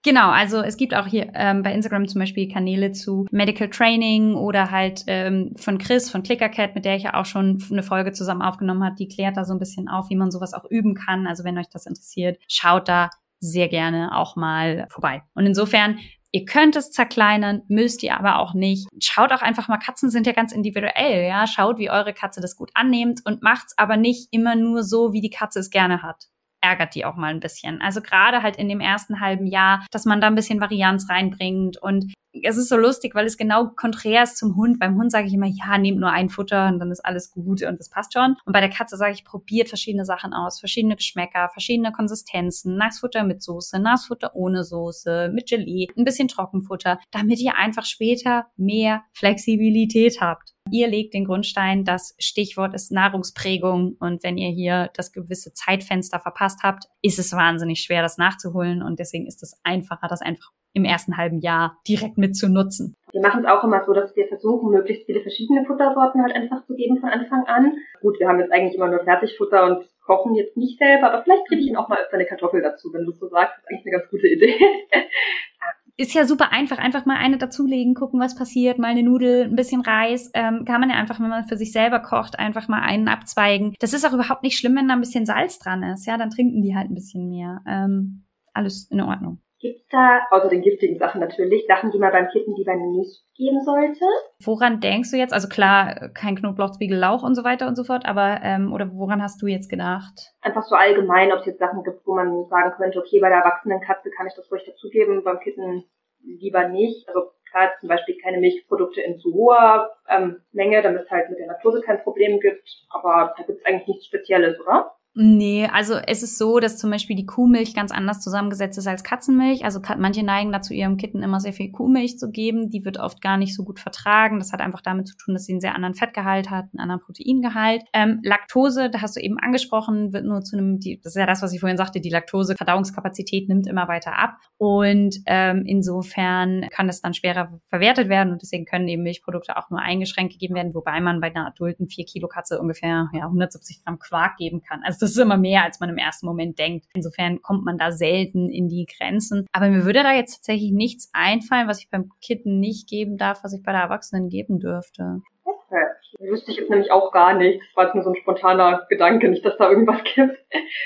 [0.05, 4.37] Genau, also es gibt auch hier ähm, bei Instagram zum Beispiel Kanäle zu Medical Training
[4.37, 8.12] oder halt ähm, von Chris von Clickercat, mit der ich ja auch schon eine Folge
[8.12, 10.94] zusammen aufgenommen hat, die klärt da so ein bisschen auf, wie man sowas auch üben
[10.94, 11.27] kann.
[11.27, 15.23] Also wenn euch das interessiert, schaut da sehr gerne auch mal vorbei.
[15.35, 15.99] Und insofern
[16.32, 18.88] Ihr könnt es zerkleinern, müsst ihr aber auch nicht.
[19.02, 21.46] Schaut auch einfach mal, Katzen sind ja ganz individuell, ja.
[21.46, 25.20] Schaut, wie eure Katze das gut annimmt und macht's aber nicht immer nur so, wie
[25.20, 26.28] die Katze es gerne hat
[26.68, 27.81] ärgert die auch mal ein bisschen.
[27.81, 31.81] Also gerade halt in dem ersten halben Jahr, dass man da ein bisschen Varianz reinbringt
[31.81, 34.78] und es ist so lustig, weil es genau konträr ist zum Hund.
[34.78, 37.62] Beim Hund sage ich immer, ja, nehmt nur ein Futter und dann ist alles gut
[37.62, 38.37] und das passt schon.
[38.44, 43.24] Und bei der Katze sage ich, probiert verschiedene Sachen aus, verschiedene Geschmäcker, verschiedene Konsistenzen, Nassfutter
[43.24, 49.02] mit Soße, Nassfutter ohne Soße, mit Gelee, ein bisschen Trockenfutter, damit ihr einfach später mehr
[49.12, 50.54] Flexibilität habt.
[50.72, 51.85] Ihr legt den Grundstein.
[51.85, 53.96] Das Stichwort ist Nahrungsprägung.
[54.00, 58.83] Und wenn ihr hier das gewisse Zeitfenster verpasst habt, ist es wahnsinnig schwer, das nachzuholen.
[58.83, 62.94] Und deswegen ist es einfacher, das einfach im ersten halben Jahr direkt mit zu nutzen.
[63.12, 66.64] Wir machen es auch immer so, dass wir versuchen, möglichst viele verschiedene Futtersorten halt einfach
[66.66, 67.72] zu geben von Anfang an.
[68.00, 71.46] Gut, wir haben jetzt eigentlich immer nur Fertigfutter und kochen jetzt nicht selber, aber vielleicht
[71.48, 73.57] kriege ich ihn auch mal öfter eine Kartoffel dazu, wenn du so sagst.
[73.57, 74.54] Das ist eigentlich eine ganz gute Idee.
[75.98, 76.78] ist ja super einfach.
[76.78, 80.30] Einfach mal eine dazulegen, gucken, was passiert, mal eine Nudel, ein bisschen Reis.
[80.32, 83.74] Ähm, kann man ja einfach, wenn man für sich selber kocht, einfach mal einen abzweigen.
[83.80, 86.06] Das ist auch überhaupt nicht schlimm, wenn da ein bisschen Salz dran ist.
[86.06, 87.62] Ja, dann trinken die halt ein bisschen mehr.
[87.66, 89.40] Ähm, alles in Ordnung.
[89.61, 93.25] Gibt es da, außer den giftigen Sachen natürlich, Sachen, die man beim Kitten lieber nicht
[93.35, 94.05] geben sollte?
[94.44, 95.33] Woran denkst du jetzt?
[95.33, 98.92] Also klar, kein Knoblauch, Zwiebel, Lauch und so weiter und so fort, aber ähm, oder
[98.92, 100.33] woran hast du jetzt gedacht?
[100.42, 103.38] Einfach so allgemein, ob es jetzt Sachen gibt, wo man sagen könnte, okay, bei der
[103.38, 105.85] erwachsenen Katze kann ich das ruhig dazugeben, beim Kitten
[106.23, 107.09] lieber nicht.
[107.09, 111.38] Also gerade zum Beispiel keine Milchprodukte in zu hoher ähm, Menge, damit es halt mit
[111.38, 112.68] der Laktose kein Problem gibt.
[112.90, 114.92] Aber da gibt es eigentlich nichts Spezielles, oder?
[115.20, 119.02] Nee, also es ist so, dass zum Beispiel die Kuhmilch ganz anders zusammengesetzt ist als
[119.02, 119.64] Katzenmilch.
[119.64, 122.70] Also manche neigen dazu, ihrem Kitten immer sehr viel Kuhmilch zu geben.
[122.70, 124.38] Die wird oft gar nicht so gut vertragen.
[124.38, 127.00] Das hat einfach damit zu tun, dass sie einen sehr anderen Fettgehalt hat, einen anderen
[127.00, 127.83] Proteingehalt.
[127.92, 131.26] Ähm, Laktose, da hast du eben angesprochen, wird nur zu einem, die, das ist ja
[131.26, 134.37] das, was ich vorhin sagte, die Laktose-Verdauungskapazität nimmt immer weiter ab.
[134.57, 139.68] Und ähm, insofern kann das dann schwerer verwertet werden und deswegen können eben Milchprodukte auch
[139.68, 143.83] nur eingeschränkt gegeben werden, wobei man bei einer adulten 4 Kilo Katze ungefähr ja, 170
[143.85, 144.83] Gramm Quark geben kann.
[144.85, 146.87] Also das ist immer mehr, als man im ersten Moment denkt.
[146.92, 149.47] Insofern kommt man da selten in die Grenzen.
[149.53, 153.42] Aber mir würde da jetzt tatsächlich nichts einfallen, was ich beim Kitten nicht geben darf,
[153.42, 155.23] was ich bei der Erwachsenen geben dürfte.
[155.44, 155.85] Okay.
[156.18, 157.61] Wüsste ich jetzt nämlich auch gar nicht.
[157.61, 160.37] Das war jetzt nur so ein spontaner Gedanke, nicht, dass da irgendwas gibt.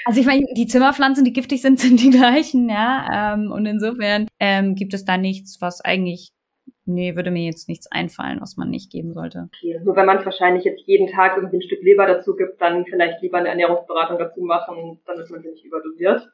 [0.05, 3.35] Also ich meine, die Zimmerpflanzen, die giftig sind, sind die gleichen, ja.
[3.35, 6.33] Ähm, und insofern ähm, gibt es da nichts, was eigentlich
[6.85, 9.49] Nee, würde mir jetzt nichts einfallen, was man nicht geben sollte.
[9.55, 9.81] Okay.
[9.85, 13.23] Nur wenn man wahrscheinlich jetzt jeden Tag irgendwie ein Stück Leber dazu gibt, dann vielleicht
[13.23, 16.29] lieber eine Ernährungsberatung dazu machen, dann ist man nicht überdosiert.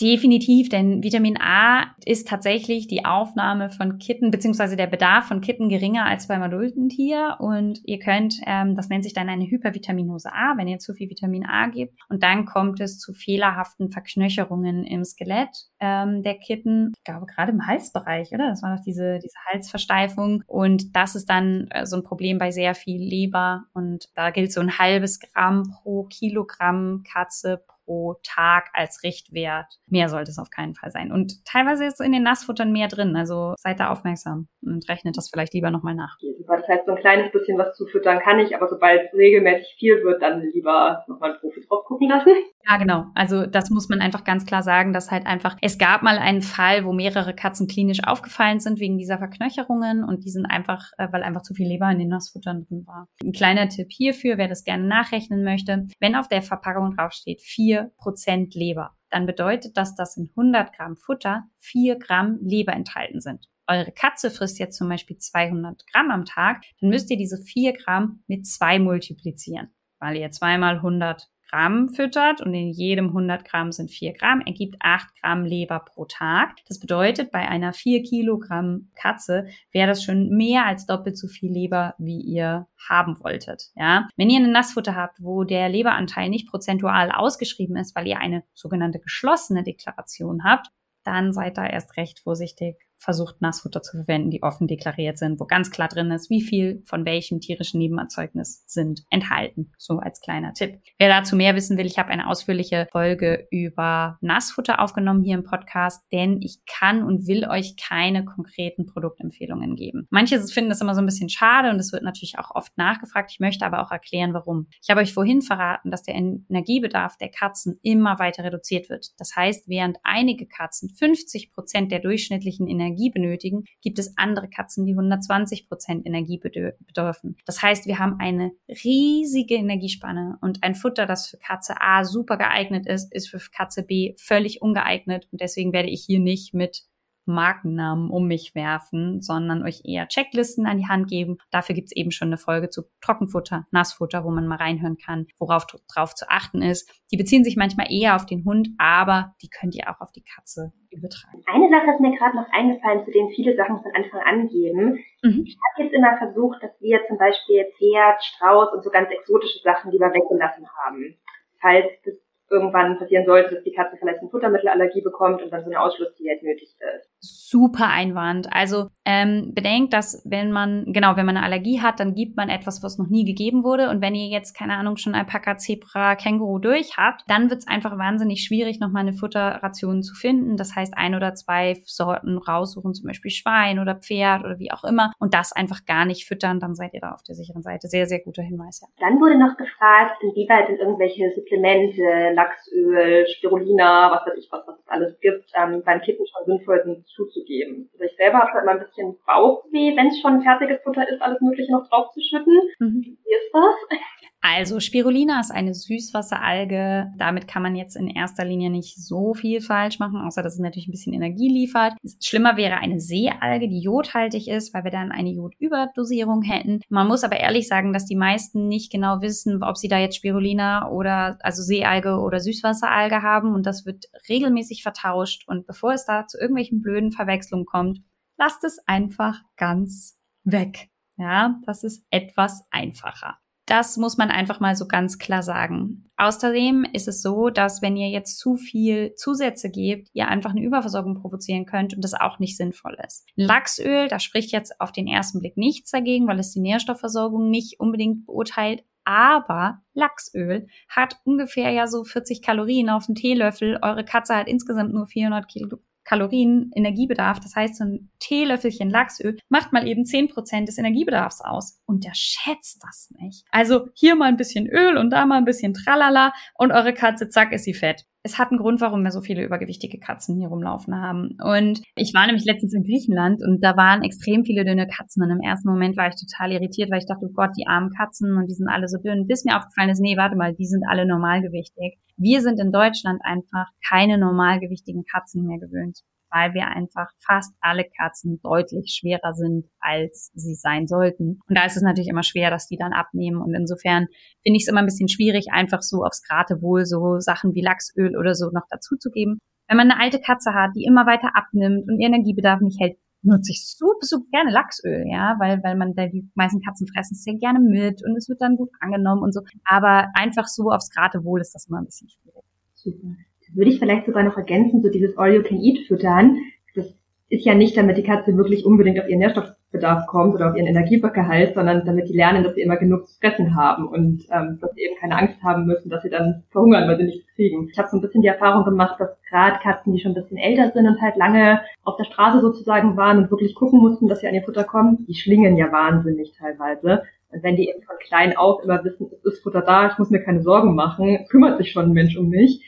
[0.00, 5.68] Definitiv, denn Vitamin A ist tatsächlich die Aufnahme von Kitten, beziehungsweise der Bedarf von Kitten
[5.68, 7.36] geringer als beim adulten Tier.
[7.40, 11.10] Und ihr könnt, ähm, das nennt sich dann eine Hypervitaminose A, wenn ihr zu viel
[11.10, 11.98] Vitamin A gebt.
[12.08, 16.94] Und dann kommt es zu fehlerhaften Verknöcherungen im Skelett ähm, der Kitten.
[16.96, 18.48] Ich glaube, gerade im Halsbereich, oder?
[18.48, 20.42] Das war doch diese, diese Halsversteifung.
[20.46, 23.64] Und das ist dann äh, so ein Problem bei sehr viel Leber.
[23.74, 29.66] Und da gilt so ein halbes Gramm pro Kilogramm Katze pro Tag als Richtwert.
[29.86, 31.12] Mehr sollte es auf keinen Fall sein.
[31.12, 33.14] Und teilweise ist in den Nassfuttern mehr drin.
[33.16, 36.16] Also seid da aufmerksam und rechnet das vielleicht lieber nochmal nach.
[36.46, 40.02] Das heißt, so ein kleines bisschen was zufüttern kann ich, aber sobald es regelmäßig viel
[40.04, 42.30] wird, dann lieber nochmal einen Profi drauf gucken lassen.
[42.68, 43.06] Ja, genau.
[43.14, 46.42] Also das muss man einfach ganz klar sagen, dass halt einfach, es gab mal einen
[46.42, 51.08] Fall, wo mehrere Katzen klinisch aufgefallen sind wegen dieser Verknöcherungen und die sind einfach, äh,
[51.10, 53.08] weil einfach zu viel Leber in den Nassfuttern drin war.
[53.22, 57.42] Ein kleiner Tipp hierfür, wer das gerne nachrechnen möchte, wenn auf der Verpackung draufsteht
[57.90, 63.48] 4% Leber, dann bedeutet das, dass in 100 Gramm Futter 4 Gramm Leber enthalten sind.
[63.66, 67.72] Eure Katze frisst jetzt zum Beispiel 200 Gramm am Tag, dann müsst ihr diese 4
[67.72, 73.72] Gramm mit 2 multiplizieren, weil ihr zweimal 100 Gramm füttert und in jedem 100 Gramm
[73.72, 76.56] sind 4 Gramm, ergibt 8 Gramm Leber pro Tag.
[76.66, 81.52] Das bedeutet, bei einer 4 Kilogramm Katze wäre das schon mehr als doppelt so viel
[81.52, 83.70] Leber, wie ihr haben wolltet.
[83.76, 88.18] Ja, wenn ihr eine Nassfutter habt, wo der Leberanteil nicht prozentual ausgeschrieben ist, weil ihr
[88.18, 90.68] eine sogenannte geschlossene Deklaration habt,
[91.04, 95.44] dann seid da erst recht vorsichtig versucht, Nassfutter zu verwenden, die offen deklariert sind, wo
[95.44, 99.72] ganz klar drin ist, wie viel von welchem tierischen Nebenerzeugnis sind enthalten.
[99.76, 100.78] So als kleiner Tipp.
[100.98, 105.44] Wer dazu mehr wissen will, ich habe eine ausführliche Folge über Nassfutter aufgenommen hier im
[105.44, 110.06] Podcast, denn ich kann und will euch keine konkreten Produktempfehlungen geben.
[110.10, 113.32] Manche finden das immer so ein bisschen schade und es wird natürlich auch oft nachgefragt.
[113.32, 114.68] Ich möchte aber auch erklären, warum.
[114.80, 119.08] Ich habe euch vorhin verraten, dass der Energiebedarf der Katzen immer weiter reduziert wird.
[119.18, 124.48] Das heißt, während einige Katzen 50 Prozent der durchschnittlichen Energie Energie benötigen, gibt es andere
[124.48, 127.36] Katzen, die 120 Prozent Energie bedürfen.
[127.46, 132.36] Das heißt, wir haben eine riesige Energiespanne und ein Futter, das für Katze A super
[132.36, 136.84] geeignet ist, ist für Katze B völlig ungeeignet und deswegen werde ich hier nicht mit
[137.26, 141.38] Markennamen um mich werfen, sondern euch eher Checklisten an die Hand geben.
[141.50, 145.66] Dafür gibt's eben schon eine Folge zu Trockenfutter, Nassfutter, wo man mal reinhören kann, worauf
[145.66, 146.90] drauf zu achten ist.
[147.12, 150.24] Die beziehen sich manchmal eher auf den Hund, aber die könnt ihr auch auf die
[150.24, 151.42] Katze übertragen.
[151.46, 154.98] Eine Sache ist mir gerade noch eingefallen, zu denen viele Sachen von Anfang an geben.
[155.22, 155.44] Mhm.
[155.46, 159.60] Ich habe jetzt immer versucht, dass wir zum Beispiel Pferd, Strauß und so ganz exotische
[159.60, 161.16] Sachen lieber weggelassen haben.
[161.60, 162.14] Falls das
[162.52, 166.42] irgendwann passieren sollte, dass die Katze vielleicht eine Futtermittelallergie bekommt und dann so eine Ausschlussdiät
[166.42, 167.10] nötig ist.
[167.20, 168.48] Super Einwand.
[168.52, 172.48] Also ähm, bedenkt, dass wenn man, genau, wenn man eine Allergie hat, dann gibt man
[172.48, 173.90] etwas, was noch nie gegeben wurde.
[173.90, 177.68] Und wenn ihr jetzt, keine Ahnung, schon Alpaka, Zebra, Känguru durch habt, dann wird es
[177.68, 180.56] einfach wahnsinnig schwierig, nochmal eine Futterration zu finden.
[180.56, 184.84] Das heißt, ein oder zwei Sorten raussuchen, zum Beispiel Schwein oder Pferd oder wie auch
[184.84, 185.12] immer.
[185.18, 187.88] Und das einfach gar nicht füttern, dann seid ihr da auf der sicheren Seite.
[187.88, 188.88] Sehr, sehr guter Hinweis, ja.
[188.98, 194.76] Dann wurde noch gefragt, inwieweit sind irgendwelche Supplemente, Lachsöl, Spirulina, was weiß ich, was das
[194.86, 197.88] alles gibt, ähm, beim Kippen schon sinnvoll sind zuzugeben.
[197.92, 201.40] Also ich selber habe immer ein bisschen Bauchweh, wenn es schon fertiges Futter ist, alles
[201.40, 202.60] Mögliche noch draufzuschütten.
[202.78, 203.18] Mhm.
[203.24, 203.98] Wie ist das?
[204.44, 207.12] Also Spirulina ist eine Süßwasseralge.
[207.16, 210.58] Damit kann man jetzt in erster Linie nicht so viel falsch machen, außer dass es
[210.58, 211.94] natürlich ein bisschen Energie liefert.
[212.20, 216.80] Schlimmer wäre eine Seealge, die jodhaltig ist, weil wir dann eine Jodüberdosierung hätten.
[216.88, 220.16] Man muss aber ehrlich sagen, dass die meisten nicht genau wissen, ob sie da jetzt
[220.16, 226.04] Spirulina oder also Seealge oder Süßwasseralge haben und das wird regelmäßig vertauscht und bevor es
[226.04, 228.00] da zu irgendwelchen blöden Verwechslungen kommt,
[228.38, 230.88] lasst es einfach ganz weg.
[231.16, 233.38] Ja, das ist etwas einfacher.
[233.72, 236.04] Das muss man einfach mal so ganz klar sagen.
[236.18, 240.60] Außerdem ist es so, dass wenn ihr jetzt zu viel Zusätze gebt, ihr einfach eine
[240.60, 243.26] Überversorgung provozieren könnt und das auch nicht sinnvoll ist.
[243.34, 247.80] Lachsöl, da spricht jetzt auf den ersten Blick nichts dagegen, weil es die Nährstoffversorgung nicht
[247.80, 248.84] unbedingt beurteilt.
[249.04, 253.78] Aber Lachsöl hat ungefähr ja so 40 Kalorien auf den Teelöffel.
[253.80, 257.40] Eure Katze hat insgesamt nur 400 Kilo Kalorien Energiebedarf.
[257.40, 261.80] Das heißt, so ein Teelöffelchen Lachsöl macht mal eben zehn Prozent des Energiebedarfs aus.
[261.86, 263.44] Und der schätzt das nicht.
[263.50, 267.28] Also hier mal ein bisschen Öl und da mal ein bisschen Tralala und eure Katze,
[267.28, 270.48] zack, ist sie fett es hat einen Grund, warum wir so viele übergewichtige Katzen hier
[270.48, 271.36] rumlaufen haben.
[271.42, 275.24] Und ich war nämlich letztens in Griechenland und da waren extrem viele dünne Katzen.
[275.24, 277.90] Und im ersten Moment war ich total irritiert, weil ich dachte, oh Gott, die armen
[277.90, 279.26] Katzen und die sind alle so dünn.
[279.26, 281.98] Bis mir aufgefallen ist, nee, warte mal, die sind alle normalgewichtig.
[282.16, 286.02] Wir sind in Deutschland einfach keine normalgewichtigen Katzen mehr gewöhnt
[286.32, 291.40] weil wir einfach fast alle Katzen deutlich schwerer sind, als sie sein sollten.
[291.46, 293.40] Und da ist es natürlich immer schwer, dass die dann abnehmen.
[293.40, 294.06] Und insofern
[294.42, 298.16] finde ich es immer ein bisschen schwierig, einfach so aufs Gratewohl so Sachen wie Lachsöl
[298.16, 299.38] oder so noch dazuzugeben.
[299.68, 302.96] Wenn man eine alte Katze hat, die immer weiter abnimmt und ihr Energiebedarf nicht hält,
[303.22, 307.14] nutze ich super, super gerne Lachsöl, ja, weil, weil man da die meisten Katzen fressen
[307.14, 309.42] es sehr gerne mit und es wird dann gut angenommen und so.
[309.64, 312.44] Aber einfach so aufs Gratewohl ist das immer ein bisschen schwierig.
[312.74, 316.38] Super würde ich vielleicht sogar noch ergänzen, so dieses All You Can Eat füttern.
[316.74, 316.86] Das
[317.28, 320.66] ist ja nicht, damit die Katze wirklich unbedingt auf ihren Nährstoffbedarf kommt oder auf ihren
[320.66, 324.72] Energiegehalt, sondern damit die lernen, dass sie immer genug zu fressen haben und ähm, dass
[324.74, 327.68] sie eben keine Angst haben müssen, dass sie dann verhungern, weil sie nichts kriegen.
[327.70, 330.36] Ich habe so ein bisschen die Erfahrung gemacht, dass gerade Katzen, die schon ein bisschen
[330.36, 334.20] älter sind und halt lange auf der Straße sozusagen waren und wirklich gucken mussten, dass
[334.20, 337.02] sie an ihr Futter kommen, die schlingen ja wahnsinnig teilweise.
[337.30, 340.10] Und wenn die eben von klein auf immer wissen, es ist Futter da, ich muss
[340.10, 342.62] mir keine Sorgen machen, kümmert sich schon ein Mensch um mich,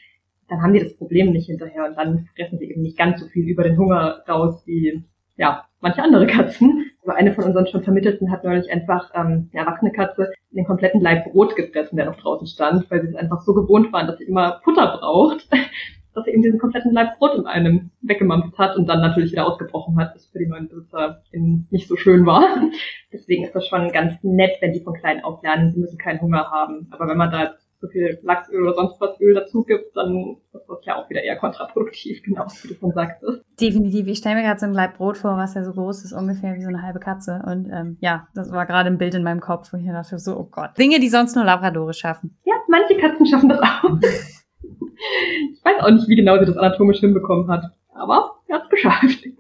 [0.55, 3.27] dann haben die das Problem nicht hinterher und dann fressen sie eben nicht ganz so
[3.27, 5.05] viel über den Hunger raus wie
[5.37, 6.91] ja manche andere Katzen.
[7.03, 11.01] Aber eine von unseren schon Vermittelten hat neulich einfach ähm, eine erwachsene Katze den kompletten
[11.01, 14.19] Leib Brot gefressen, der noch draußen stand, weil sie es einfach so gewohnt waren, dass
[14.19, 15.49] sie immer Futter braucht,
[16.15, 19.47] dass sie eben diesen kompletten Leib Brot in einem weggemampft hat und dann natürlich wieder
[19.47, 22.71] ausgebrochen hat, was für die neuen Besitzer nicht so schön war.
[23.13, 26.21] Deswegen ist das schon ganz nett, wenn die von klein auf lernen, sie müssen keinen
[26.21, 26.87] Hunger haben.
[26.93, 27.55] Aber wenn man da
[27.85, 31.23] so viel Lachsöl oder sonst was Öl dazu gibt, dann ist das ja auch wieder
[31.23, 33.45] eher kontraproduktiv, genau, wie du schon sagtest.
[33.61, 34.07] Definitiv.
[34.07, 36.55] Ich stelle mir gerade so ein Leib Brot vor, was ja so groß ist, ungefähr
[36.55, 37.43] wie so eine halbe Katze.
[37.47, 40.37] Und ähm, ja, das war gerade ein Bild in meinem Kopf, wo ich dachte so,
[40.37, 40.71] oh Gott.
[40.79, 42.37] Dinge, die sonst nur Labradore schaffen.
[42.45, 43.91] Ja, manche Katzen schaffen das auch.
[44.01, 47.65] ich weiß auch nicht, wie genau sie das anatomisch hinbekommen hat.
[47.95, 49.25] Aber sie hat es geschafft.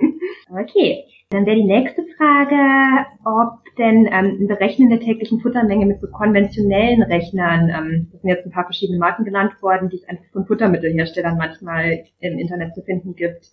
[0.51, 1.05] Okay.
[1.30, 6.07] Dann wäre die nächste Frage, ob denn ähm, ein Berechnen der täglichen Futtermenge mit so
[6.07, 10.25] konventionellen Rechnern, ähm, das sind jetzt ein paar verschiedene Marken genannt worden, die es einfach
[10.33, 13.51] von Futtermittelherstellern manchmal im Internet zu finden gibt,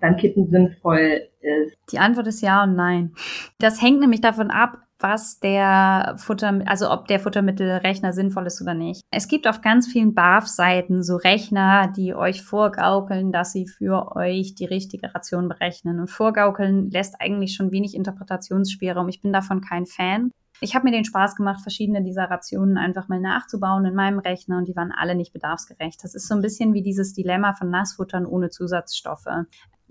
[0.00, 1.76] beim Kitten sinnvoll ist?
[1.90, 3.12] Die Antwort ist ja und nein.
[3.58, 8.74] Das hängt nämlich davon ab, was der Futter, also ob der Futtermittelrechner sinnvoll ist oder
[8.74, 9.02] nicht.
[9.10, 14.54] Es gibt auf ganz vielen BAF-Seiten so Rechner, die euch vorgaukeln, dass sie für euch
[14.54, 16.00] die richtige Ration berechnen.
[16.00, 19.08] Und vorgaukeln lässt eigentlich schon wenig Interpretationsspielraum.
[19.08, 20.32] Ich bin davon kein Fan.
[20.62, 24.58] Ich habe mir den Spaß gemacht, verschiedene dieser Rationen einfach mal nachzubauen in meinem Rechner
[24.58, 26.02] und die waren alle nicht bedarfsgerecht.
[26.04, 29.26] Das ist so ein bisschen wie dieses Dilemma von Nassfuttern ohne Zusatzstoffe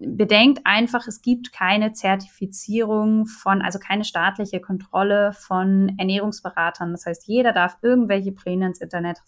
[0.01, 6.91] bedenkt einfach, es gibt keine Zertifizierung von, also keine staatliche Kontrolle von Ernährungsberatern.
[6.91, 9.19] Das heißt, jeder darf irgendwelche Pläne ins Internet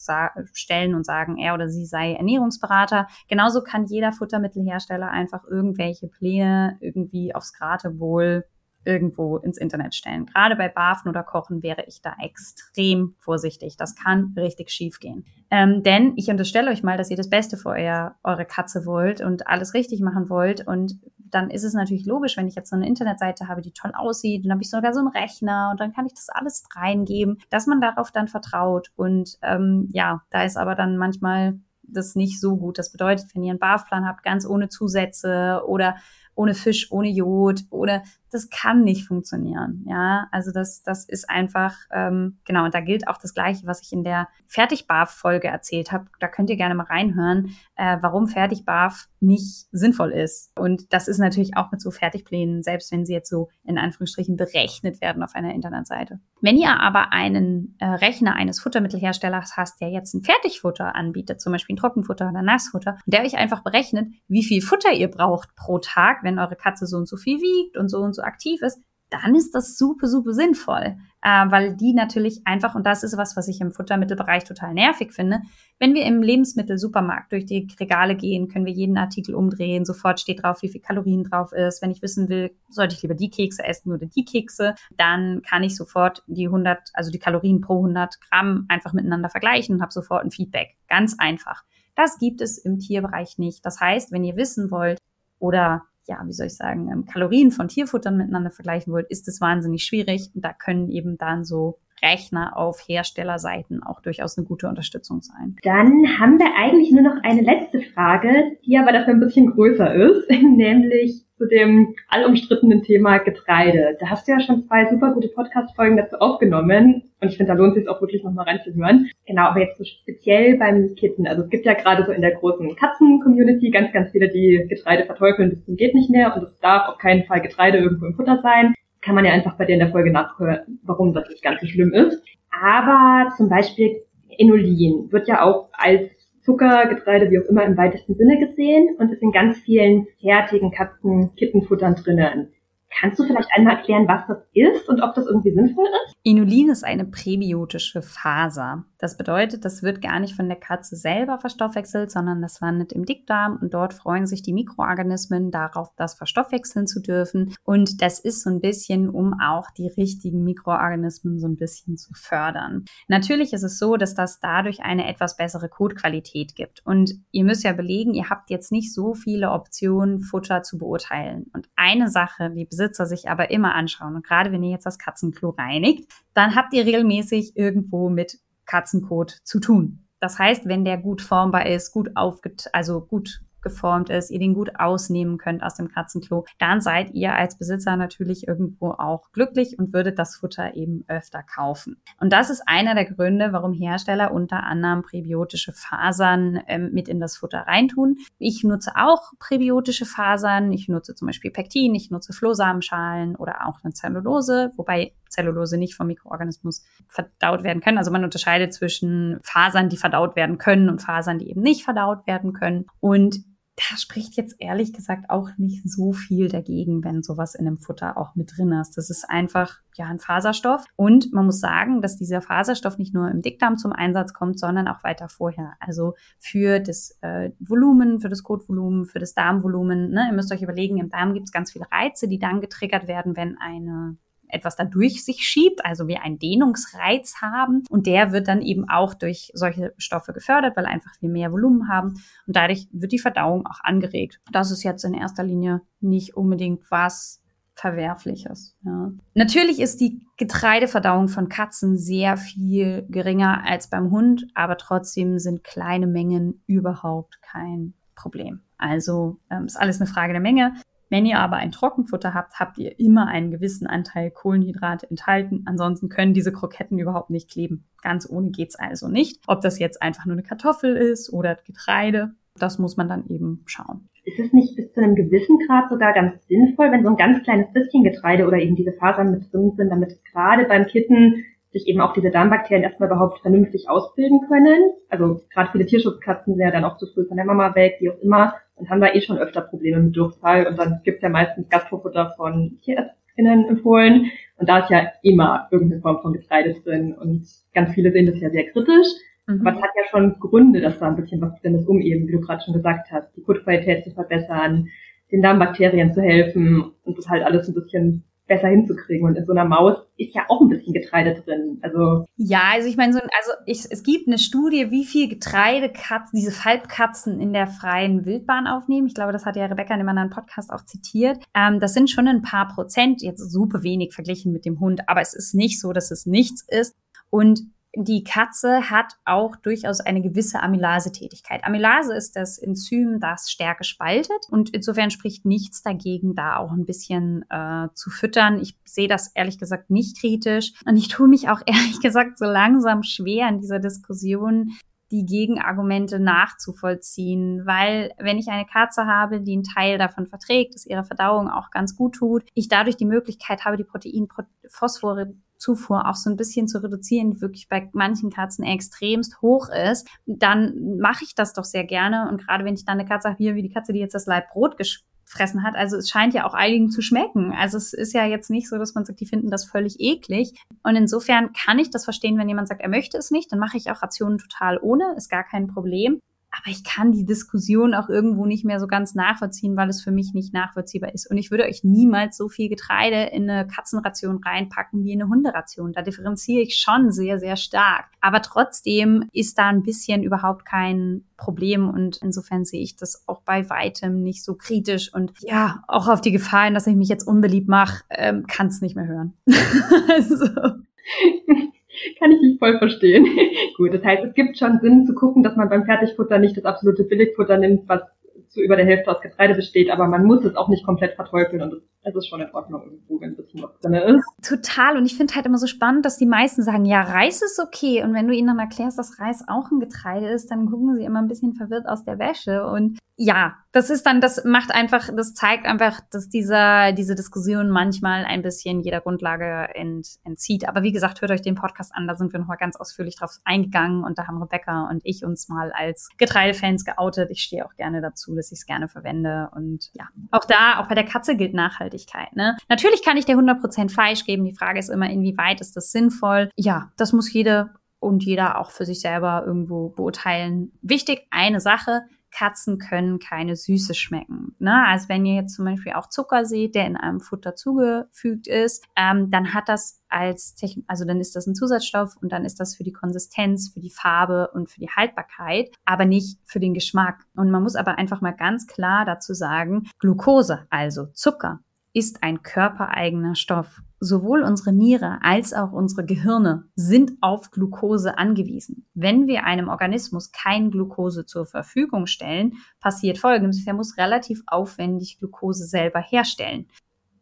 [0.53, 3.07] stellen und sagen, er oder sie sei Ernährungsberater.
[3.27, 8.45] Genauso kann jeder Futtermittelhersteller einfach irgendwelche Pläne irgendwie aufs Gratewohl
[8.85, 10.25] irgendwo ins Internet stellen.
[10.25, 13.77] Gerade bei Bafen oder Kochen wäre ich da extrem vorsichtig.
[13.77, 15.25] Das kann richtig schief gehen.
[15.49, 19.21] Ähm, denn ich unterstelle euch mal, dass ihr das Beste für euer, eure Katze wollt
[19.21, 20.67] und alles richtig machen wollt.
[20.67, 20.99] Und
[21.33, 24.45] dann ist es natürlich logisch, wenn ich jetzt so eine Internetseite habe, die toll aussieht,
[24.45, 27.67] dann habe ich sogar so einen Rechner und dann kann ich das alles reingeben, dass
[27.67, 28.91] man darauf dann vertraut.
[28.95, 32.77] Und ähm, ja, da ist aber dann manchmal das nicht so gut.
[32.77, 35.95] Das bedeutet, wenn ihr einen BAF-Plan habt, ganz ohne Zusätze oder
[36.35, 38.03] ohne Fisch, ohne Jod oder
[38.33, 39.85] das kann nicht funktionieren.
[39.87, 43.81] Ja, also das, das ist einfach, ähm, genau, und da gilt auch das Gleiche, was
[43.81, 46.05] ich in der Fertigbarf-Folge erzählt habe.
[46.19, 50.51] Da könnt ihr gerne mal reinhören, äh, warum Fertigbarf nicht sinnvoll ist.
[50.57, 54.35] Und das ist natürlich auch mit so Fertigplänen, selbst wenn sie jetzt so in Anführungsstrichen
[54.35, 56.19] berechnet werden auf einer Internetseite.
[56.41, 61.53] Wenn ihr aber einen äh, Rechner eines Futtermittelherstellers hast, der jetzt ein Fertigfutter anbietet, zum
[61.53, 65.79] Beispiel ein Trockenfutter oder Nassfutter, der euch einfach berechnet, wie viel Futter ihr braucht pro
[65.79, 68.79] Tag, wenn eure Katze so und so viel wiegt und so und so aktiv ist,
[69.13, 73.37] dann ist das super, super sinnvoll, äh, weil die natürlich einfach, und das ist was,
[73.37, 75.41] was ich im Futtermittelbereich total nervig finde,
[75.77, 80.41] wenn wir im Lebensmittelsupermarkt durch die Regale gehen, können wir jeden Artikel umdrehen, sofort steht
[80.41, 81.81] drauf, wie viel Kalorien drauf ist.
[81.81, 85.63] Wenn ich wissen will, sollte ich lieber die Kekse essen oder die Kekse, dann kann
[85.63, 89.93] ich sofort die 100, also die Kalorien pro 100 Gramm einfach miteinander vergleichen und habe
[89.93, 90.75] sofort ein Feedback.
[90.87, 91.63] Ganz einfach.
[91.95, 93.63] Das gibt es im Tierbereich nicht.
[93.63, 94.97] Das heißt, wenn ihr wissen wollt
[95.37, 99.41] oder ja, wie soll ich sagen, ähm, Kalorien von Tierfuttern miteinander vergleichen wollt, ist es
[99.41, 100.29] wahnsinnig schwierig.
[100.33, 105.55] Da können eben dann so Rechner auf Herstellerseiten auch durchaus eine gute Unterstützung sein.
[105.63, 109.93] Dann haben wir eigentlich nur noch eine letzte Frage, die aber dafür ein bisschen größer
[109.93, 113.97] ist, nämlich zu dem allumstrittenen Thema Getreide.
[113.99, 117.57] Da hast du ja schon zwei super gute Podcast-Folgen dazu aufgenommen und ich finde, da
[117.57, 119.09] lohnt es sich auch wirklich nochmal reinzuhören.
[119.27, 121.27] Genau, aber jetzt so speziell beim Kitten.
[121.27, 125.05] Also es gibt ja gerade so in der großen Katzen-Community ganz, ganz viele, die Getreide
[125.05, 128.39] verteufeln zum geht nicht mehr und es darf auf keinen Fall Getreide irgendwo im Futter
[128.41, 131.59] sein kann man ja einfach bei dir in der Folge nachhören, warum das nicht ganz
[131.59, 132.23] so schlimm ist.
[132.49, 134.01] Aber zum Beispiel
[134.37, 139.11] Inulin wird ja auch als Zucker, Getreide, wie auch immer im weitesten Sinne gesehen und
[139.11, 142.53] ist in ganz vielen fertigen Katzen-Kittenfuttern drinnen.
[142.99, 146.15] Kannst du vielleicht einmal erklären, was das ist und ob das irgendwie sinnvoll ist?
[146.23, 148.85] Inulin ist eine präbiotische Faser.
[149.03, 153.03] Das bedeutet, das wird gar nicht von der Katze selber verstoffwechselt, sondern das landet im
[153.03, 157.53] Dickdarm und dort freuen sich die Mikroorganismen darauf, das verstoffwechseln zu dürfen.
[157.65, 162.13] Und das ist so ein bisschen, um auch die richtigen Mikroorganismen so ein bisschen zu
[162.13, 162.85] fördern.
[163.09, 166.81] Natürlich ist es so, dass das dadurch eine etwas bessere Kotqualität gibt.
[166.85, 171.47] Und ihr müsst ja belegen, ihr habt jetzt nicht so viele Optionen, Futter zu beurteilen.
[171.51, 174.97] Und eine Sache, die Besitzer sich aber immer anschauen, und gerade wenn ihr jetzt das
[174.97, 180.07] Katzenklo reinigt, dann habt ihr regelmäßig irgendwo mit Katzenkot zu tun.
[180.19, 184.53] Das heißt, wenn der gut formbar ist, gut aufget also gut geformt ist, ihr den
[184.53, 189.79] gut ausnehmen könnt aus dem Katzenklo, dann seid ihr als Besitzer natürlich irgendwo auch glücklich
[189.79, 192.01] und würdet das Futter eben öfter kaufen.
[192.19, 197.19] Und das ist einer der Gründe, warum Hersteller unter anderem präbiotische Fasern ähm, mit in
[197.19, 198.17] das Futter reintun.
[198.37, 200.71] Ich nutze auch präbiotische Fasern.
[200.71, 205.95] Ich nutze zum Beispiel Pektin, ich nutze Flohsamenschalen oder auch eine Zellulose, wobei Zellulose nicht
[205.95, 207.97] vom Mikroorganismus verdaut werden können.
[207.97, 212.25] Also man unterscheidet zwischen Fasern, die verdaut werden können und Fasern, die eben nicht verdaut
[212.27, 212.85] werden können.
[212.99, 213.43] Und
[213.75, 218.17] da spricht jetzt ehrlich gesagt auch nicht so viel dagegen, wenn sowas in einem Futter
[218.17, 218.97] auch mit drin ist.
[218.97, 223.31] Das ist einfach ja ein Faserstoff und man muss sagen, dass dieser Faserstoff nicht nur
[223.31, 225.73] im Dickdarm zum Einsatz kommt, sondern auch weiter vorher.
[225.79, 230.11] Also für das äh, Volumen, für das Kotvolumen, für das Darmvolumen.
[230.11, 230.27] Ne?
[230.29, 233.35] Ihr müsst euch überlegen, im Darm gibt es ganz viele Reize, die dann getriggert werden,
[233.35, 234.17] wenn eine
[234.53, 238.89] etwas da durch sich schiebt, also wir einen Dehnungsreiz haben und der wird dann eben
[238.89, 242.15] auch durch solche Stoffe gefördert, weil einfach wir mehr Volumen haben
[242.47, 244.39] und dadurch wird die Verdauung auch angeregt.
[244.51, 247.43] Das ist jetzt in erster Linie nicht unbedingt was
[247.75, 248.75] Verwerfliches.
[248.85, 249.11] Ja.
[249.33, 255.63] Natürlich ist die Getreideverdauung von Katzen sehr viel geringer als beim Hund, aber trotzdem sind
[255.63, 258.61] kleine Mengen überhaupt kein Problem.
[258.77, 260.73] Also ähm, ist alles eine Frage der Menge.
[261.13, 265.61] Wenn ihr aber ein Trockenfutter habt, habt ihr immer einen gewissen Anteil Kohlenhydrate enthalten.
[265.67, 267.85] Ansonsten können diese Kroketten überhaupt nicht kleben.
[268.01, 269.39] Ganz ohne geht's also nicht.
[269.45, 273.61] Ob das jetzt einfach nur eine Kartoffel ist oder Getreide, das muss man dann eben
[273.67, 274.09] schauen.
[274.25, 277.43] Ist es nicht bis zu einem gewissen Grad sogar ganz sinnvoll, wenn so ein ganz
[277.43, 281.43] kleines bisschen Getreide oder eben diese Fasern mit drin sind, damit gerade beim Kitten
[281.73, 284.81] sich eben auch diese Darmbakterien erstmal überhaupt vernünftig ausbilden können.
[285.09, 288.09] Also gerade viele Tierschutzkatzen sind ja dann auch zu früh von der Mama weg, wie
[288.09, 290.67] auch immer, und haben da eh schon öfter Probleme mit Durchfall.
[290.67, 294.31] Und dann gibt's ja meistens Gastrofutter von TierärztInnen empfohlen.
[294.57, 297.13] Und da ist ja immer irgendeine Form von Getreide drin.
[297.13, 299.07] Und ganz viele sehen das ja sehr kritisch.
[299.47, 299.65] Mhm.
[299.65, 302.27] Aber es hat ja schon Gründe, dass da ein bisschen was drin ist, um eben,
[302.27, 304.87] wie du gerade schon gesagt hast, die Kotqualität zu verbessern,
[305.31, 309.27] den Darmbakterien zu helfen und das halt alles ein bisschen besser hinzukriegen.
[309.27, 311.79] Und in so einer Maus ist ja auch ein bisschen Getreide drin.
[311.81, 315.89] Also ja, also ich meine, so, also ich, es gibt eine Studie, wie viel Getreide
[315.89, 319.07] Katzen, diese Falbkatzen in der freien Wildbahn aufnehmen.
[319.07, 321.43] Ich glaube, das hat ja Rebecca in einem anderen Podcast auch zitiert.
[321.55, 325.21] Ähm, das sind schon ein paar Prozent, jetzt super wenig verglichen mit dem Hund, aber
[325.21, 326.95] es ist nicht so, dass es nichts ist.
[327.29, 327.61] Und
[327.95, 331.63] die Katze hat auch durchaus eine gewisse Amylase-Tätigkeit.
[331.63, 336.85] Amylase ist das Enzym, das Stärke spaltet und insofern spricht nichts dagegen, da auch ein
[336.85, 338.59] bisschen äh, zu füttern.
[338.59, 342.45] Ich sehe das ehrlich gesagt nicht kritisch und ich tue mich auch ehrlich gesagt so
[342.45, 344.71] langsam schwer in dieser Diskussion,
[345.11, 350.87] die Gegenargumente nachzuvollziehen, weil wenn ich eine Katze habe, die einen Teil davon verträgt, dass
[350.87, 356.15] ihre Verdauung auch ganz gut tut, ich dadurch die Möglichkeit habe, die Proteinphosphore Zufuhr auch
[356.15, 361.23] so ein bisschen zu reduzieren, die wirklich bei manchen Katzen extremst hoch ist, dann mache
[361.23, 362.27] ich das doch sehr gerne.
[362.29, 364.77] Und gerade wenn ich dann eine Katze habe, wie die Katze, die jetzt das Leibbrot
[364.77, 365.75] gefressen hat.
[365.75, 367.53] Also es scheint ja auch einigen zu schmecken.
[367.53, 370.53] Also es ist ja jetzt nicht so, dass man sagt, die finden das völlig eklig.
[370.83, 373.77] Und insofern kann ich das verstehen, wenn jemand sagt, er möchte es nicht, dann mache
[373.77, 376.19] ich auch Rationen total ohne, ist gar kein Problem.
[376.55, 380.11] Aber ich kann die Diskussion auch irgendwo nicht mehr so ganz nachvollziehen, weil es für
[380.11, 381.29] mich nicht nachvollziehbar ist.
[381.29, 385.31] Und ich würde euch niemals so viel Getreide in eine Katzenration reinpacken wie in eine
[385.31, 385.93] Hunderation.
[385.93, 388.05] Da differenziere ich schon sehr, sehr stark.
[388.21, 391.89] Aber trotzdem ist da ein bisschen überhaupt kein Problem.
[391.89, 395.11] Und insofern sehe ich das auch bei weitem nicht so kritisch.
[395.11, 398.79] Und ja, auch auf die Gefahr dass ich mich jetzt unbeliebt mache, ähm, kann es
[398.79, 399.33] nicht mehr hören.
[400.07, 400.45] also.
[402.19, 403.25] Kann ich nicht voll verstehen.
[403.77, 406.65] Gut, das heißt, es gibt schon Sinn zu gucken, dass man beim Fertigfutter nicht das
[406.65, 408.01] absolute Billigfutter nimmt, was
[408.49, 411.61] zu über der Hälfte aus Getreide besteht, aber man muss es auch nicht komplett verteufeln
[411.61, 414.25] und es ist schon in Ordnung irgendwo, wenn was drin ist.
[414.41, 414.97] Total.
[414.97, 418.03] Und ich finde halt immer so spannend, dass die meisten sagen, ja, Reis ist okay.
[418.03, 421.05] Und wenn du ihnen dann erklärst, dass Reis auch ein Getreide ist, dann gucken sie
[421.05, 422.65] immer ein bisschen verwirrt aus der Wäsche.
[422.67, 427.69] Und ja, das ist dann, das macht einfach, das zeigt einfach, dass dieser, diese Diskussion
[427.69, 430.67] manchmal ein bisschen jeder Grundlage ent, entzieht.
[430.67, 433.37] Aber wie gesagt, hört euch den Podcast an, da sind wir nochmal ganz ausführlich drauf
[433.45, 437.29] eingegangen und da haben Rebecca und ich uns mal als Getreidefans geoutet.
[437.29, 439.49] Ich stehe auch gerne dazu, dass ich es gerne verwende.
[439.55, 441.53] Und ja, auch da, auch bei der Katze gilt
[441.93, 442.35] Nachhaltigkeit.
[442.35, 442.57] Ne?
[442.69, 444.45] Natürlich kann ich dir 100% Fleisch geben.
[444.45, 446.49] Die Frage ist immer, inwieweit ist das sinnvoll?
[446.55, 447.69] Ja, das muss jede
[447.99, 450.73] und jeder auch für sich selber irgendwo beurteilen.
[450.81, 452.01] Wichtig, eine Sache,
[452.33, 454.55] Katzen können keine Süße schmecken.
[454.59, 454.85] Ne?
[454.87, 458.83] Also wenn ihr jetzt zum Beispiel auch Zucker seht, der in einem Futter zugefügt ist,
[458.95, 462.59] ähm, dann hat das als Techn also dann ist das ein Zusatzstoff und dann ist
[462.59, 466.73] das für die Konsistenz, für die Farbe und für die Haltbarkeit, aber nicht für den
[466.73, 467.23] Geschmack.
[467.35, 471.59] Und man muss aber einfach mal ganz klar dazu sagen, Glucose, also Zucker,
[471.93, 473.81] ist ein körpereigener Stoff.
[473.99, 478.85] Sowohl unsere Niere als auch unsere Gehirne sind auf Glucose angewiesen.
[478.93, 483.65] Wenn wir einem Organismus kein Glucose zur Verfügung stellen, passiert Folgendes.
[483.65, 486.67] Er muss relativ aufwendig Glucose selber herstellen.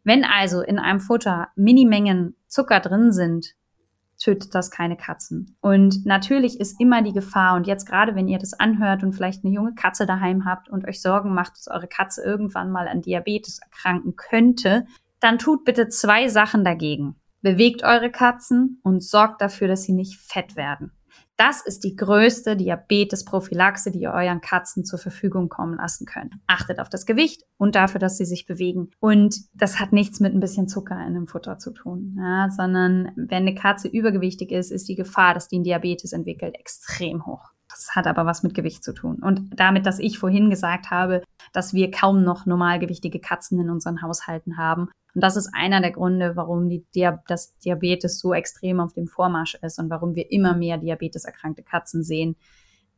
[0.04, 3.54] Wenn also in einem Futter Minimengen Zucker drin sind,
[4.22, 5.56] tötet das keine Katzen.
[5.60, 9.44] Und natürlich ist immer die Gefahr, und jetzt gerade wenn ihr das anhört und vielleicht
[9.44, 13.02] eine junge Katze daheim habt und euch Sorgen macht, dass eure Katze irgendwann mal an
[13.02, 14.86] Diabetes erkranken könnte,
[15.20, 17.16] dann tut bitte zwei Sachen dagegen.
[17.40, 20.92] Bewegt eure Katzen und sorgt dafür, dass sie nicht fett werden.
[21.36, 26.34] Das ist die größte Diabetesprophylaxe, die ihr euren Katzen zur Verfügung kommen lassen könnt.
[26.46, 28.90] Achtet auf das Gewicht und dafür, dass sie sich bewegen.
[29.00, 33.12] Und das hat nichts mit ein bisschen Zucker in dem Futter zu tun, ja, sondern
[33.16, 37.50] wenn eine Katze übergewichtig ist, ist die Gefahr, dass die einen Diabetes entwickelt, extrem hoch.
[37.68, 39.16] Das hat aber was mit Gewicht zu tun.
[39.22, 41.22] Und damit, dass ich vorhin gesagt habe,
[41.52, 45.90] dass wir kaum noch normalgewichtige Katzen in unseren Haushalten haben, und das ist einer der
[45.90, 50.30] Gründe, warum die Dia das Diabetes so extrem auf dem Vormarsch ist und warum wir
[50.30, 52.36] immer mehr diabeteserkrankte Katzen sehen,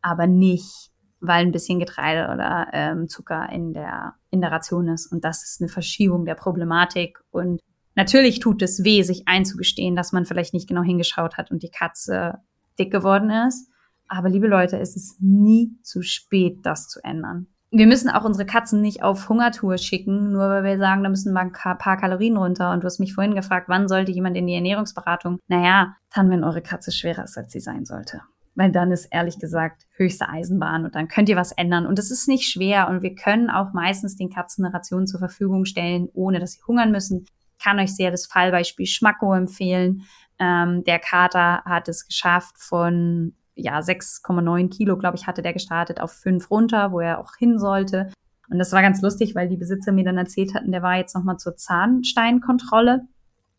[0.00, 5.10] aber nicht, weil ein bisschen Getreide oder ähm, Zucker in der, in der Ration ist.
[5.10, 7.18] Und das ist eine Verschiebung der Problematik.
[7.30, 7.60] Und
[7.94, 11.70] natürlich tut es weh, sich einzugestehen, dass man vielleicht nicht genau hingeschaut hat und die
[11.70, 12.38] Katze
[12.78, 13.68] dick geworden ist.
[14.06, 18.46] Aber liebe Leute, es ist nie zu spät, das zu ändern wir müssen auch unsere
[18.46, 22.36] Katzen nicht auf Hungertour schicken, nur weil wir sagen, da müssen mal ein paar Kalorien
[22.36, 22.70] runter.
[22.70, 25.40] Und du hast mich vorhin gefragt, wann sollte jemand in die Ernährungsberatung?
[25.48, 28.20] Naja, dann, wenn eure Katze schwerer ist, als sie sein sollte.
[28.54, 31.86] Weil dann ist ehrlich gesagt höchste Eisenbahn und dann könnt ihr was ändern.
[31.86, 35.18] Und es ist nicht schwer und wir können auch meistens den Katzen eine Ration zur
[35.18, 37.26] Verfügung stellen, ohne dass sie hungern müssen.
[37.58, 40.02] Ich kann euch sehr das Fallbeispiel Schmacko empfehlen.
[40.38, 46.00] Ähm, der Kater hat es geschafft von ja, 6,9 Kilo, glaube ich, hatte der gestartet
[46.00, 48.10] auf 5 runter, wo er auch hin sollte.
[48.50, 51.14] Und das war ganz lustig, weil die Besitzer mir dann erzählt hatten, der war jetzt
[51.14, 53.02] nochmal zur Zahnsteinkontrolle.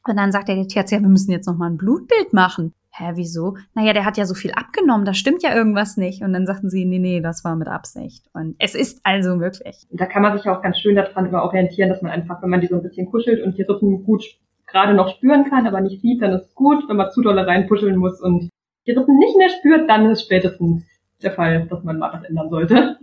[0.08, 2.74] Und dann sagt der Tierarzt, ja, wir müssen jetzt nochmal ein Blutbild machen.
[2.92, 3.58] Hä, wieso?
[3.74, 6.22] Naja, der hat ja so viel abgenommen, da stimmt ja irgendwas nicht.
[6.22, 8.26] Und dann sagten sie, nee, nee, das war mit Absicht.
[8.34, 9.76] Und es ist also möglich.
[9.92, 12.62] Da kann man sich auch ganz schön daran immer orientieren, dass man einfach, wenn man
[12.62, 14.24] die so ein bisschen kuschelt und die Rippen gut
[14.68, 16.88] gerade noch spüren kann, aber nicht sieht, dann ist es gut.
[16.88, 18.50] Wenn man zu dolle reinpuscheln muss und
[18.86, 20.84] die Rippen nicht mehr spürt, dann ist spätestens
[21.22, 22.98] der Fall, dass man mal was ändern sollte.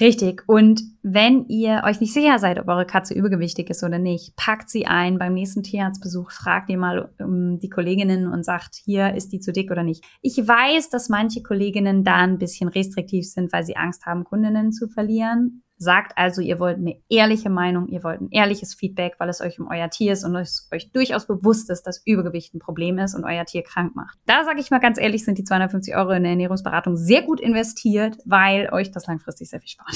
[0.00, 0.42] Richtig.
[0.48, 4.68] Und wenn ihr euch nicht sicher seid, ob eure Katze übergewichtig ist oder nicht, packt
[4.68, 9.32] sie ein beim nächsten Tierarztbesuch, fragt ihr mal um die Kolleginnen und sagt, hier ist
[9.32, 10.04] die zu dick oder nicht.
[10.20, 14.72] Ich weiß, dass manche Kolleginnen da ein bisschen restriktiv sind, weil sie Angst haben, Kundinnen
[14.72, 15.62] zu verlieren.
[15.84, 19.60] Sagt also, ihr wollt eine ehrliche Meinung, ihr wollt ein ehrliches Feedback, weil es euch
[19.60, 23.14] um euer Tier ist und es euch durchaus bewusst ist, dass Übergewicht ein Problem ist
[23.14, 24.18] und euer Tier krank macht.
[24.24, 27.38] Da sage ich mal ganz ehrlich, sind die 250 Euro in der Ernährungsberatung sehr gut
[27.38, 29.94] investiert, weil euch das langfristig sehr viel spart.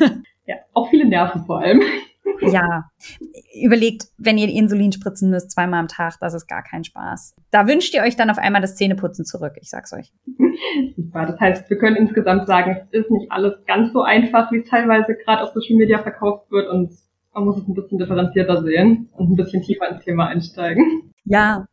[0.46, 1.82] ja, auch viele Nerven vor allem.
[2.40, 2.90] Ja,
[3.62, 7.34] überlegt, wenn ihr Insulin spritzen müsst zweimal am Tag, das ist gar kein Spaß.
[7.50, 10.12] Da wünscht ihr euch dann auf einmal das Zähneputzen zurück, ich sag's euch.
[11.12, 14.68] Das heißt, wir können insgesamt sagen, es ist nicht alles ganz so einfach, wie es
[14.68, 16.92] teilweise gerade auf Social Media verkauft wird und
[17.32, 21.12] man muss es ein bisschen differenzierter sehen und ein bisschen tiefer ins Thema einsteigen.
[21.24, 21.66] Ja.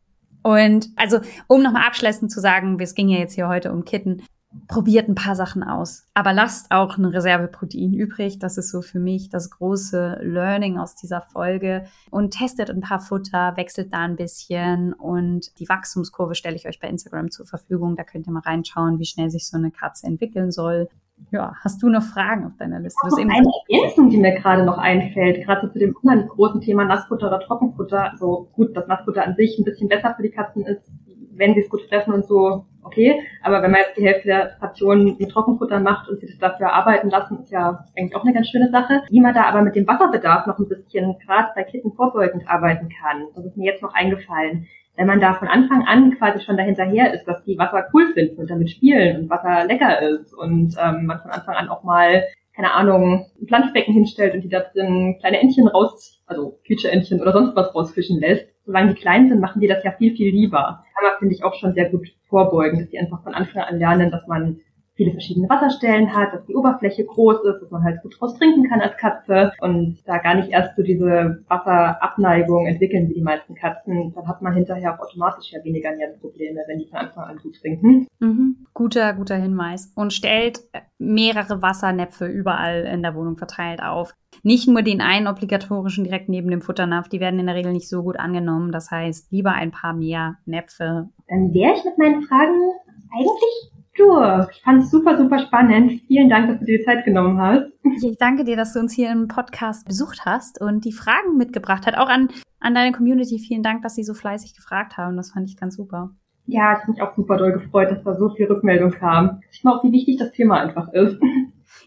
[0.44, 4.24] Und also, um nochmal abschließend zu sagen, es ging ja jetzt hier heute um Kitten,
[4.68, 8.40] probiert ein paar Sachen aus, aber lasst auch eine Reserve Protein übrig.
[8.40, 11.86] Das ist so für mich das große Learning aus dieser Folge.
[12.10, 16.80] Und testet ein paar Futter, wechselt da ein bisschen und die Wachstumskurve stelle ich euch
[16.80, 17.96] bei Instagram zur Verfügung.
[17.96, 20.90] Da könnt ihr mal reinschauen, wie schnell sich so eine Katze entwickeln soll.
[21.32, 23.08] Ja, hast du noch Fragen auf deiner Liste?
[23.08, 23.34] Noch eine
[23.70, 28.12] Ergänzung, die mir gerade noch einfällt, gerade zu dem anderen großen Thema Nassfutter oder Trockenfutter.
[28.12, 30.84] Also gut, dass Nassfutter an sich ein bisschen besser für die Katzen ist,
[31.32, 33.22] wenn sie es gut fressen und so, okay.
[33.42, 36.74] Aber wenn man jetzt die Hälfte der Rationen mit Trockenfutter macht und sie das dafür
[36.74, 39.04] arbeiten lassen, ist ja eigentlich auch eine ganz schöne Sache.
[39.10, 42.90] Wie man da aber mit dem Wasserbedarf noch ein bisschen gerade bei Kitten vorbeugend arbeiten
[43.02, 44.68] kann, das ist mir jetzt noch eingefallen.
[44.96, 48.40] Wenn man da von Anfang an quasi schon dahinterher ist, dass die Wasser cool finden
[48.40, 52.24] und damit spielen und Wasser lecker ist und ähm, man von Anfang an auch mal
[52.56, 57.34] keine Ahnung, ein Planschbecken hinstellt und die da drin kleine Entchen raus, also Quietsche-Entchen oder
[57.34, 60.84] sonst was rausfischen lässt, solange die klein sind, machen die das ja viel, viel lieber.
[61.02, 64.12] Man, finde ich, auch schon sehr gut vorbeugen, dass die einfach von Anfang an lernen,
[64.12, 64.62] dass man
[64.96, 68.70] viele verschiedene Wasserstellen hat, dass die Oberfläche groß ist, dass man halt gut draus trinken
[68.70, 73.56] kann als Katze und da gar nicht erst so diese Wasserabneigung entwickeln wie die meisten
[73.56, 77.38] Katzen, dann hat man hinterher auch automatisch ja weniger Nierenprobleme, wenn die von Anfang an
[77.38, 78.08] gut trinken.
[78.20, 78.66] Mhm.
[78.74, 79.92] Guter, guter Hinweis.
[79.96, 80.62] Und stellt
[81.00, 84.14] mehrere Wassernäpfe überall in der Wohnung verteilt auf.
[84.42, 87.90] Nicht nur den einen obligatorischen direkt neben dem Futternapf, die werden in der Regel nicht
[87.90, 88.72] so gut angenommen.
[88.72, 91.10] Das heißt, lieber ein paar mehr Näpfe.
[91.28, 92.72] Dann wäre ich mit meinen Fragen
[93.12, 94.20] eigentlich Du,
[94.52, 96.02] ich fand es super, super spannend.
[96.08, 97.72] Vielen Dank, dass du dir die Zeit genommen hast.
[98.02, 101.86] Ich danke dir, dass du uns hier im Podcast besucht hast und die Fragen mitgebracht
[101.86, 101.98] hast.
[101.98, 102.30] Auch an,
[102.60, 105.16] an deine Community vielen Dank, dass sie so fleißig gefragt haben.
[105.16, 106.10] Das fand ich ganz super.
[106.48, 109.42] Ja, ich habe mich auch super doll gefreut, dass da so viel Rückmeldung kam.
[109.52, 111.18] Ich auch, wie wichtig das Thema einfach ist.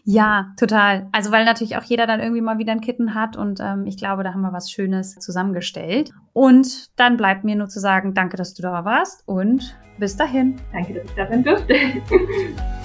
[0.03, 1.07] Ja, total.
[1.11, 3.97] Also weil natürlich auch jeder dann irgendwie mal wieder ein Kitten hat und ähm, ich
[3.97, 6.11] glaube, da haben wir was Schönes zusammengestellt.
[6.33, 10.55] Und dann bleibt mir nur zu sagen, danke, dass du da warst und bis dahin.
[10.71, 11.73] Danke, dass ich da sein durfte.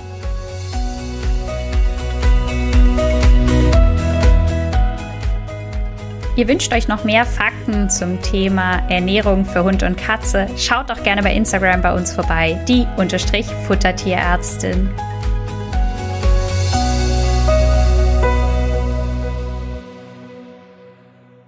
[6.34, 10.46] Ihr wünscht euch noch mehr Fakten zum Thema Ernährung für Hund und Katze?
[10.56, 14.88] Schaut doch gerne bei Instagram bei uns vorbei, die Unterstrich Futtertierärztin.